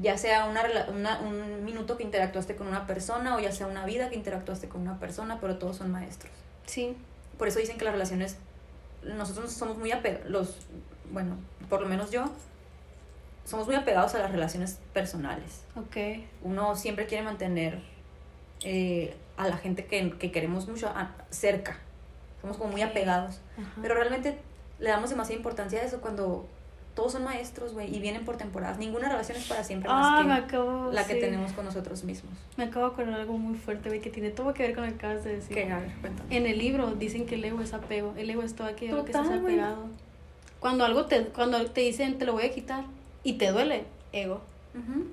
[0.00, 3.84] ya sea una, una, un minuto que interactuaste con una persona o ya sea una
[3.84, 6.32] vida que interactuaste con una persona, pero todos son maestros.
[6.66, 6.96] Sí.
[7.38, 8.36] Por eso dicen que las relaciones,
[9.02, 10.56] nosotros somos muy apegados, los,
[11.10, 11.36] bueno,
[11.68, 12.30] por lo menos yo,
[13.44, 15.64] somos muy apegados a las relaciones personales.
[15.74, 16.24] Ok.
[16.42, 17.82] Uno siempre quiere mantener
[18.62, 20.92] eh, a la gente que, que queremos mucho
[21.30, 21.78] cerca.
[22.40, 23.40] Somos como muy apegados.
[23.82, 24.38] Pero realmente
[24.78, 26.48] le damos demasiada importancia a eso cuando
[26.94, 28.78] todos son maestros, güey, y vienen por temporadas.
[28.78, 32.04] Ninguna relación es para siempre más ah, que me acabo, la que tenemos con nosotros
[32.04, 32.32] mismos.
[32.56, 34.90] Me acabo de acordar algo muy fuerte, güey, que tiene todo que ver con lo
[34.90, 35.54] que acabas de decir.
[35.54, 35.70] ¿Qué?
[35.70, 35.90] A ver,
[36.30, 38.14] En el libro dicen que el ego es apego.
[38.16, 39.86] El ego es todo aquello que estás apegado.
[40.58, 42.84] Cuando algo te, cuando te dicen te lo voy a quitar
[43.22, 44.42] y te duele, ego.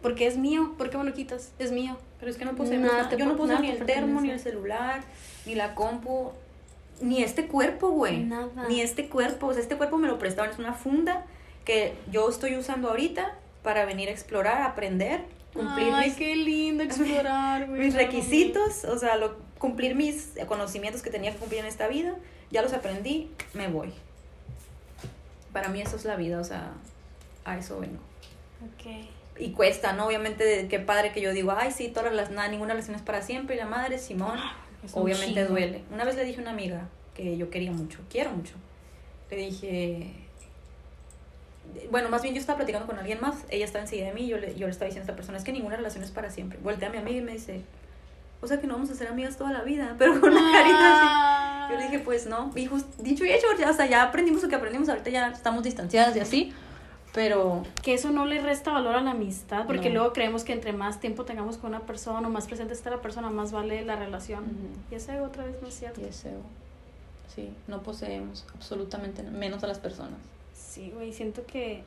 [0.02, 1.52] Porque es mío, ¿por qué me lo quitas?
[1.58, 1.98] Es mío.
[2.20, 3.10] Pero es que no puse nada.
[3.16, 5.02] Yo no puse ni el termo, ni el celular,
[5.46, 6.32] ni la compu,
[7.02, 8.24] ni este cuerpo, güey.
[8.24, 8.68] Nada.
[8.68, 9.48] Ni este cuerpo.
[9.48, 11.26] O sea, este cuerpo me lo prestaban, es una funda
[11.68, 17.68] que yo estoy usando ahorita para venir a explorar, aprender, cumplir Ay, qué lindo explorar,
[17.68, 22.16] mis requisitos, o sea, lo, cumplir mis conocimientos que tenía que cumplir en esta vida,
[22.52, 23.92] ya los aprendí, me voy.
[25.52, 26.72] Para mí eso es la vida, o sea,
[27.44, 28.00] a eso vengo.
[28.76, 29.10] Okay.
[29.38, 30.08] Y cuesta, ¿no?
[30.08, 33.22] Obviamente, qué padre que yo digo, ay, sí, todas las, nada, ninguna relación es para
[33.22, 34.56] siempre, y la madre, Simón, ah,
[34.94, 35.84] obviamente duele.
[35.92, 38.54] Una vez le dije a una amiga que yo quería mucho, quiero mucho,
[39.30, 40.27] le dije,
[41.92, 44.38] bueno, más bien yo estaba platicando con alguien más, ella estaba enseguida de mí, yo
[44.38, 46.60] le, yo le estaba diciendo a esta persona, es que ninguna relación es para siempre.
[46.62, 47.62] Voltea a mi amiga y me dice,
[48.42, 51.66] o sea que no vamos a ser amigas toda la vida, pero con una carita
[51.66, 51.74] así.
[51.74, 54.50] Yo le dije, pues no, y dicho y hecho, ya, o sea, ya aprendimos lo
[54.50, 56.54] que aprendimos, ahorita ya estamos distanciadas y así,
[57.14, 57.64] pero...
[57.84, 61.00] Que eso no le resta valor a la amistad, porque luego creemos que entre más
[61.00, 64.46] tiempo tengamos con una persona o más presente está la persona, más vale la relación.
[64.92, 66.00] Y ese otra vez no es cierto.
[66.00, 66.32] Y ese
[67.34, 70.20] Sí, no poseemos absolutamente menos a las personas.
[70.58, 71.84] Sí, güey, siento que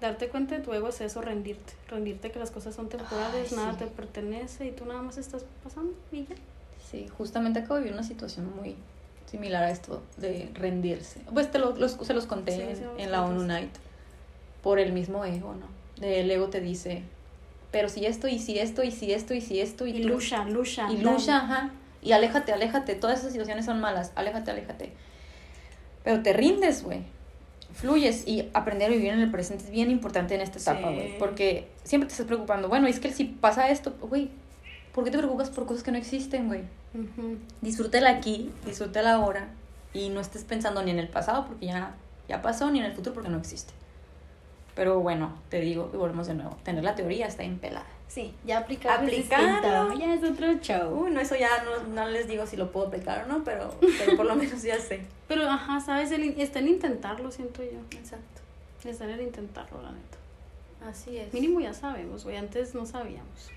[0.00, 1.72] darte cuenta de tu ego es eso, rendirte.
[1.88, 5.92] Rendirte que las cosas son temporales, nada te pertenece y tú nada más estás pasando
[6.12, 6.34] y ya.
[6.90, 8.76] Sí, justamente acabo de vivir una situación muy
[9.26, 11.20] similar a esto de rendirse.
[11.32, 13.72] Pues te lo, los, se los conté en, la ONU Night.
[14.62, 15.66] Por el mismo ego, ¿no?
[16.00, 17.02] el ego te dice,
[17.70, 20.44] pero si esto, y si esto, y si esto, y si esto, y, y lucha,
[20.44, 20.90] lucha.
[20.90, 21.70] Y lucha, ajá.
[22.02, 22.94] Y aléjate, aléjate.
[22.94, 24.12] Todas esas situaciones son malas.
[24.14, 24.92] Aléjate, aléjate.
[26.04, 27.04] Pero te rindes, güey
[27.72, 31.18] fluyes y aprender a vivir en el presente es bien importante en esta etapa, güey.
[31.18, 32.68] Porque siempre te estás preocupando.
[32.68, 34.30] Bueno, es que si pasa esto, güey,
[34.94, 36.62] ¿por qué te preocupas por cosas que no existen, güey?
[37.60, 39.48] Disfrútala aquí, disfrútala ahora
[39.94, 41.94] y no estés pensando ni en el pasado porque ya,
[42.28, 43.72] ya pasó, ni en el futuro porque no existe.
[44.74, 47.86] Pero bueno, te digo, y volvemos de nuevo, tener la teoría está impelada.
[48.12, 49.98] Sí, ya aplicar Aplicarlo.
[49.98, 51.02] Ya es otro show.
[51.02, 53.74] Uy, no, eso ya no, no, les digo si lo puedo aplicar o no, pero,
[53.80, 55.00] pero por lo menos ya sé.
[55.28, 56.10] Pero, ajá, ¿sabes?
[56.10, 57.78] El, está en intentarlo, siento yo.
[57.96, 58.42] Exacto.
[58.84, 60.18] Está en el intentarlo, la neta.
[60.86, 61.32] Así es.
[61.32, 62.36] Mínimo ya sabemos, güey.
[62.36, 63.48] Antes no sabíamos.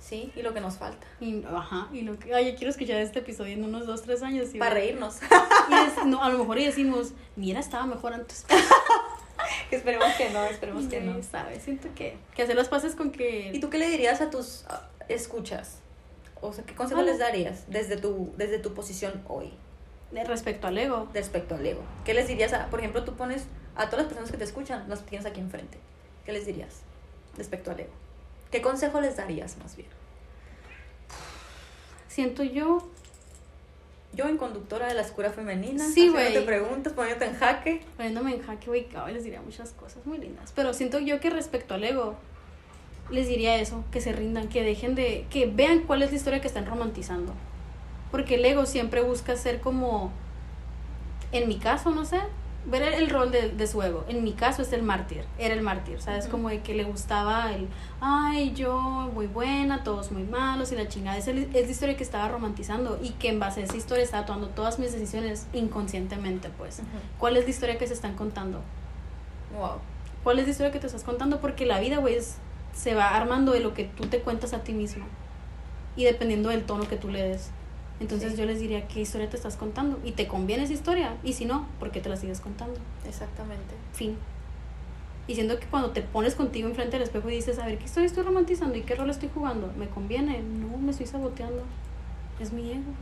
[0.00, 1.06] Sí, y lo que nos falta.
[1.20, 2.34] Y, ajá, y lo que...
[2.34, 4.48] Ay, yo quiero escuchar este episodio en unos dos, tres años.
[4.58, 5.18] Para reírnos.
[6.02, 8.44] Y no, a lo mejor y decimos, mira, estaba mejor antes.
[9.70, 11.22] esperemos que no, esperemos que no.
[11.22, 11.62] ¿Sabes?
[11.62, 13.50] Siento que, que hacer las pases con que...
[13.52, 14.64] ¿Y tú qué le dirías a tus
[15.08, 15.78] escuchas?
[16.40, 19.52] O sea, ¿qué consejo les darías desde tu, desde tu posición hoy?
[20.10, 21.08] De respecto al ego.
[21.12, 21.82] Respecto al ego.
[22.04, 23.44] ¿Qué les dirías a, por ejemplo, tú pones
[23.76, 25.78] a todas las personas que te escuchan, las tienes aquí enfrente?
[26.24, 26.80] ¿Qué les dirías
[27.36, 27.92] respecto al ego?
[28.50, 29.88] ¿Qué consejo les darías más bien?
[32.08, 32.88] Siento yo
[34.12, 35.84] yo en conductora de la escuela femenina.
[35.88, 36.32] Sí, güey.
[36.32, 37.82] te preguntas, poniéndote en jaque.
[37.96, 40.52] Poniéndome en jaque, güey, les diría muchas cosas muy lindas.
[40.54, 42.16] Pero siento yo que respecto al ego,
[43.10, 46.40] les diría eso, que se rindan, que dejen de, que vean cuál es la historia
[46.40, 47.34] que están romantizando.
[48.10, 50.12] Porque el ego siempre busca ser como,
[51.30, 52.18] en mi caso, no sé,
[52.66, 54.04] ver el, rol de, de, su ego.
[54.08, 56.26] En mi caso es el mártir, era el mártir, ¿sabes?
[56.26, 57.68] Como de que le gustaba el,
[58.00, 61.16] ay, yo muy buena, todos muy malos y la chingada.
[61.16, 64.26] Es, es la historia que estaba romantizando y que en base a esa historia estaba
[64.26, 66.82] tomando todas mis decisiones inconscientemente, pues.
[67.18, 68.60] ¿Cuál es la historia que se están contando?
[69.56, 69.78] Wow.
[70.22, 71.40] ¿Cuál es la historia que te estás contando?
[71.40, 72.18] Porque la vida, güey,
[72.74, 75.06] se va armando de lo que tú te cuentas a ti mismo
[75.96, 77.50] y dependiendo del tono que tú le des.
[78.00, 80.00] Entonces yo les diría, ¿qué historia te estás contando?
[80.04, 81.16] ¿Y te conviene esa historia?
[81.22, 82.80] Y si no, ¿por qué te la sigues contando?
[83.06, 83.74] Exactamente.
[83.92, 84.16] Fin.
[85.28, 87.84] Y siendo que cuando te pones contigo enfrente del espejo y dices, a ver, ¿qué
[87.84, 89.70] historia estoy romantizando y qué rol estoy jugando?
[89.78, 90.40] ¿Me conviene?
[90.40, 91.62] No, me estoy saboteando.
[92.40, 92.92] Es mi ego.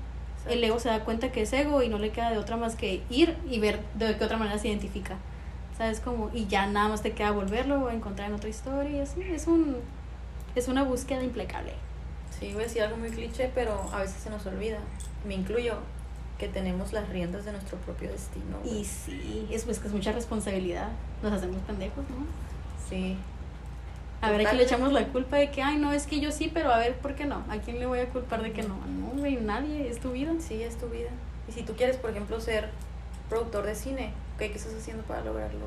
[0.49, 2.75] El ego se da cuenta que es ego y no le queda de otra más
[2.75, 5.17] que ir y ver de qué otra manera se identifica.
[5.77, 6.01] ¿Sabes?
[6.01, 9.23] Como, y ya nada más te queda volverlo o encontrar en otra historia y así.
[9.23, 9.77] Es, un,
[10.57, 11.73] es una búsqueda implacable.
[12.39, 14.79] Sí, voy a decir algo muy cliché, pero a veces se nos olvida,
[15.27, 15.75] me incluyo,
[16.39, 18.59] que tenemos las riendas de nuestro propio destino.
[18.65, 20.89] Y sí, es pues que es mucha responsabilidad.
[21.23, 22.27] Nos hacemos pendejos, ¿no?
[22.89, 23.17] Sí.
[24.21, 26.51] A ver, aquí le echamos la culpa de que, ay, no, es que yo sí,
[26.53, 27.45] pero a ver, ¿por qué no?
[27.49, 28.77] ¿A quién le voy a culpar de que no?
[28.87, 30.33] No, güey, nadie, es tu vida.
[30.39, 31.11] Sí, es tu vida.
[31.49, 32.71] Y si tú quieres, por ejemplo, ser
[33.29, 35.67] productor de cine, ¿qué estás haciendo para lograrlo?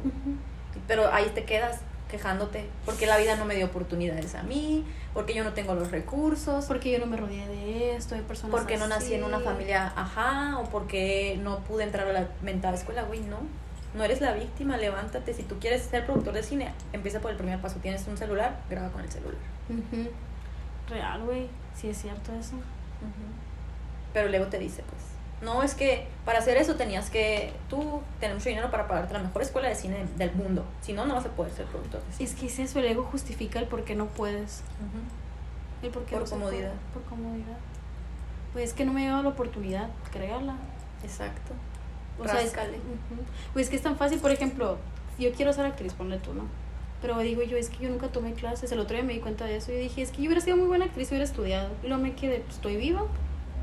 [0.88, 1.82] Pero ahí te quedas
[2.12, 5.90] quejándote, porque la vida no me dio oportunidades a mí, porque yo no tengo los
[5.90, 9.40] recursos, porque yo no me rodeé de esto, de personas porque no nací en una
[9.40, 13.40] familia ajá, o porque no pude entrar a la mental escuela, güey, no.
[13.94, 15.34] No eres la víctima, levántate.
[15.34, 17.80] Si tú quieres ser productor de cine, empieza por el primer paso.
[17.82, 19.36] Tienes un celular, graba con el celular.
[20.88, 21.50] Real, güey.
[21.76, 22.54] Sí es cierto eso.
[24.14, 25.11] Pero luego te dice, pues,
[25.42, 29.20] no, es que para hacer eso tenías que tú tener mucho dinero para pagarte la
[29.20, 30.64] mejor escuela de cine del mundo.
[30.82, 32.30] Si no, no vas a poder ser productor de cine.
[32.30, 34.62] Es que es eso, el ego justifica el por qué no puedes.
[35.82, 36.74] El por qué por comodidad.
[36.94, 37.58] Por comodidad.
[38.54, 40.56] Pues es que no me ha dado la oportunidad, créala.
[41.04, 41.54] Exacto.
[42.20, 42.54] O sea, es,
[43.54, 44.78] pues es que es tan fácil, por ejemplo,
[45.18, 46.44] yo quiero ser actriz, ponle tú, ¿no?
[47.02, 48.72] Pero digo yo, es que yo nunca tomé clases.
[48.72, 50.58] El otro día me di cuenta de eso y dije, es que yo hubiera sido
[50.58, 51.70] muy buena actriz hubiera estudiado.
[51.82, 53.06] Y luego me quedé, pues estoy viva.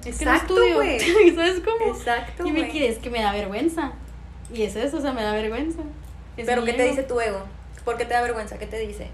[0.05, 1.01] Exacto, güey.
[1.35, 1.95] ¿Sabes cómo?
[1.95, 3.93] Exacto, Y me quieres que me da vergüenza.
[4.53, 5.83] Y es eso, o sea, me da vergüenza.
[6.37, 7.43] Pero ¿qué te dice tu ego?
[7.85, 8.59] ¿Por qué te da vergüenza?
[8.59, 9.09] ¿Qué te dice?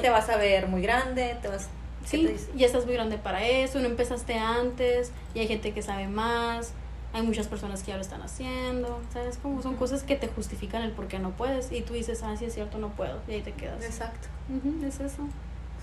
[0.00, 1.68] te vas a ver muy grande, te vas...
[2.04, 6.06] Sí, ya estás muy grande para eso, no empezaste antes, y hay gente que sabe
[6.06, 6.72] más,
[7.12, 9.38] hay muchas personas que ya lo están haciendo, ¿sabes?
[9.38, 12.36] Como son cosas que te justifican el por qué no puedes y tú dices, ah,
[12.36, 13.84] sí es cierto, no puedo, y ahí te quedas.
[13.84, 14.28] Exacto.
[14.86, 15.28] es eso.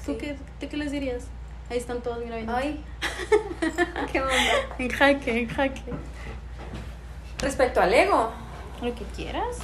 [0.06, 1.26] ¿Tú qué, qué les dirías?
[1.74, 2.84] Ahí están todos, mira, Ay,
[4.12, 4.34] qué onda.
[4.78, 5.82] en jaque, en jaque.
[7.40, 8.32] Respecto al ego.
[8.82, 9.58] Lo que quieras,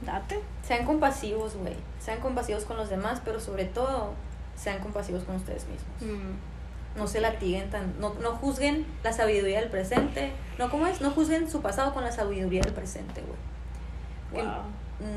[0.00, 0.40] date.
[0.62, 1.74] Sean compasivos, güey.
[1.98, 4.14] Sean compasivos con los demás, pero sobre todo,
[4.56, 6.00] sean compasivos con ustedes mismos.
[6.00, 6.50] Mm
[6.96, 11.00] no se latiguen tan, no, no juzguen la sabiduría del presente, no, ¿cómo es?
[11.00, 14.44] No juzguen su pasado con la sabiduría del presente, güey.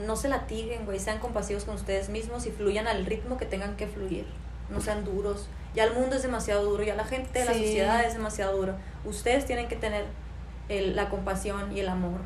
[0.06, 3.76] No se latiguen, güey, sean compasivos con ustedes mismos y fluyan al ritmo que tengan
[3.76, 4.26] que fluir,
[4.74, 5.48] no sean duros.
[5.76, 8.76] Ya el mundo es demasiado duro, ya la gente, la sociedad es demasiado duro.
[9.06, 10.06] Ustedes tienen que tener
[10.70, 12.22] el, la compasión y el amor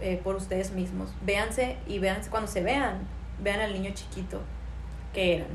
[0.00, 1.10] eh, por ustedes mismos.
[1.24, 3.06] Véanse y véanse, cuando se vean,
[3.42, 4.40] vean al niño chiquito
[5.12, 5.48] que eran.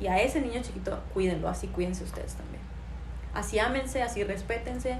[0.00, 2.62] Y a ese niño chiquito, cuídenlo, así cuídense ustedes también.
[3.32, 4.98] Así ámense, así respétense,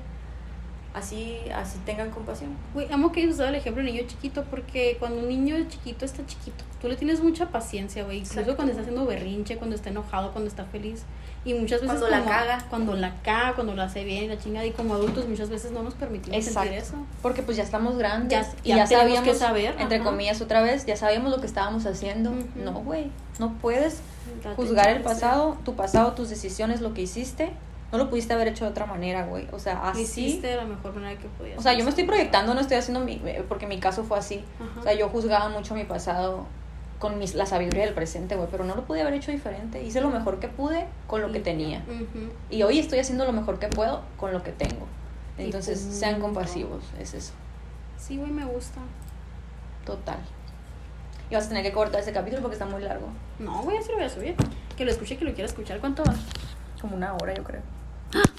[0.95, 2.51] así, así tengan compasión.
[2.74, 6.05] Uy, amo que hayas usado el ejemplo de niño chiquito porque cuando un niño chiquito
[6.05, 8.18] está chiquito, tú le tienes mucha paciencia, güey.
[8.18, 11.05] Incluso cuando está haciendo berrinche, cuando está enojado, cuando está feliz.
[11.45, 11.99] Y muchas veces.
[11.99, 12.66] Cuando la caga.
[12.68, 14.66] Cuando la caga, cuando lo hace bien la chingada.
[14.66, 16.95] Y como adultos, muchas veces no nos permitimos sentir eso.
[17.22, 18.49] Porque pues ya estamos grandes.
[18.62, 19.26] y ya, sabíamos.
[19.26, 19.74] Que saber.
[19.78, 22.32] Entre comillas, otra vez, ya sabíamos lo que estábamos haciendo.
[22.57, 23.11] No, güey.
[23.38, 24.01] No puedes
[24.57, 27.53] juzgar el pasado, tu pasado, tus decisiones, lo que hiciste.
[27.93, 29.49] No lo pudiste haber hecho de otra manera, güey.
[29.53, 30.03] O sea, así.
[30.03, 31.59] Hiciste de la mejor manera que podías.
[31.59, 33.20] O sea, yo me estoy proyectando, no estoy haciendo mi.
[33.49, 34.45] Porque mi caso fue así.
[34.78, 36.47] O sea, yo juzgaba mucho mi pasado
[37.01, 39.82] con mis, la sabiduría del presente, güey, pero no lo pude haber hecho diferente.
[39.82, 41.82] Hice lo mejor que pude con lo que tenía.
[42.51, 44.86] Y hoy estoy haciendo lo mejor que puedo con lo que tengo.
[45.38, 47.32] Entonces, sean compasivos, es eso.
[47.97, 48.80] Sí, güey, me gusta.
[49.84, 50.18] Total.
[51.30, 53.09] Y vas a tener que cortar ese capítulo porque está muy largo.
[53.38, 54.36] No, güey, así lo voy a subir.
[54.76, 55.80] Que lo escuche, que lo quiera escuchar.
[55.80, 56.14] ¿Cuánto va?
[56.80, 57.62] Como una hora, yo creo.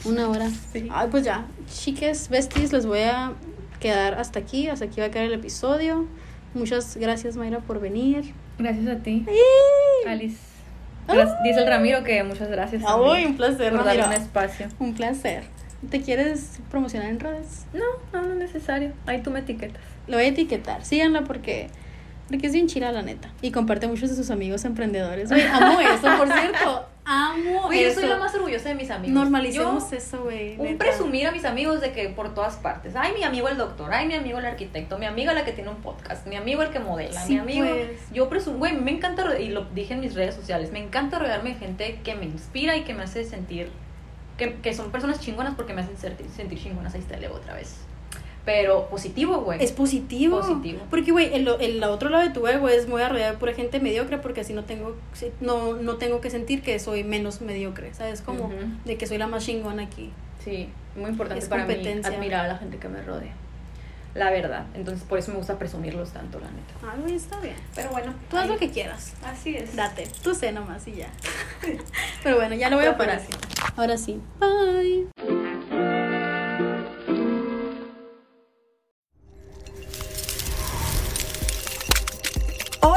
[0.05, 0.49] Una hora.
[0.71, 0.87] Sí.
[0.91, 1.45] Ay, pues ya.
[1.69, 3.33] Chiques, besties, les voy a
[3.79, 4.67] quedar hasta aquí.
[4.67, 6.07] Hasta aquí va a quedar el episodio.
[6.53, 8.33] Muchas gracias, Mayra, por venir.
[8.57, 9.25] Gracias a ti.
[10.07, 10.37] Alice.
[11.43, 12.83] Dice el Ramiro que muchas gracias.
[12.83, 14.67] Uy, un placer, por darle un espacio.
[14.79, 15.43] Un placer.
[15.89, 17.65] ¿Te quieres promocionar en redes?
[17.73, 18.93] No, no, no es necesario.
[19.07, 19.81] Ahí tú me etiquetas.
[20.07, 20.85] Lo voy a etiquetar.
[20.85, 21.69] Síganla porque
[22.31, 23.29] porque es bien chida, la neta.
[23.41, 25.31] Y comparte muchos de sus amigos emprendedores.
[25.31, 26.85] Oye, amo eso, por cierto.
[27.03, 29.13] Amo Oye, yo soy la más orgullosa de mis amigos.
[29.15, 30.57] Normalicemos eso, güey.
[30.59, 32.95] Un presumir a mis amigos de que por todas partes.
[32.95, 35.69] Ay, mi amigo el doctor, ay, mi amigo el arquitecto, mi amiga la que tiene
[35.69, 37.67] un podcast, mi amigo el que modela, mi amigo.
[37.67, 38.11] Pues.
[38.13, 41.53] Yo presumo, güey, me encanta, y lo dije en mis redes sociales, me encanta rodearme
[41.53, 43.69] de gente que me inspira y que me hace sentir
[44.37, 46.93] que, que son personas chingonas porque me hacen sentir, sentir chingonas.
[46.93, 47.77] Ahí está el ego otra vez.
[48.45, 49.63] Pero positivo, güey.
[49.63, 50.39] Es positivo.
[50.39, 50.79] Positivo.
[50.89, 54.17] Porque, güey, el, el, otro lado de tu ego es muy rodear por gente mediocre
[54.17, 54.95] porque así no tengo,
[55.39, 58.21] no, no tengo que sentir que soy menos mediocre, ¿sabes?
[58.21, 58.51] Como
[58.85, 60.11] de que soy la más chingona aquí.
[60.43, 61.73] Sí, muy importante para mí
[62.03, 63.33] admirar a la gente que me rodea.
[64.13, 64.65] La verdad.
[64.73, 66.73] Entonces, por eso me gusta presumirlos tanto, la neta.
[66.83, 67.55] Ah, güey, está bien.
[67.73, 68.13] Pero bueno.
[68.29, 69.13] Tú haz lo que quieras.
[69.23, 69.75] Así es.
[69.75, 70.07] Date.
[70.21, 71.09] Tú sé nomás y ya.
[72.23, 73.21] Pero bueno, ya lo voy a parar.
[73.77, 74.19] Ahora sí.
[74.39, 76.00] Bye.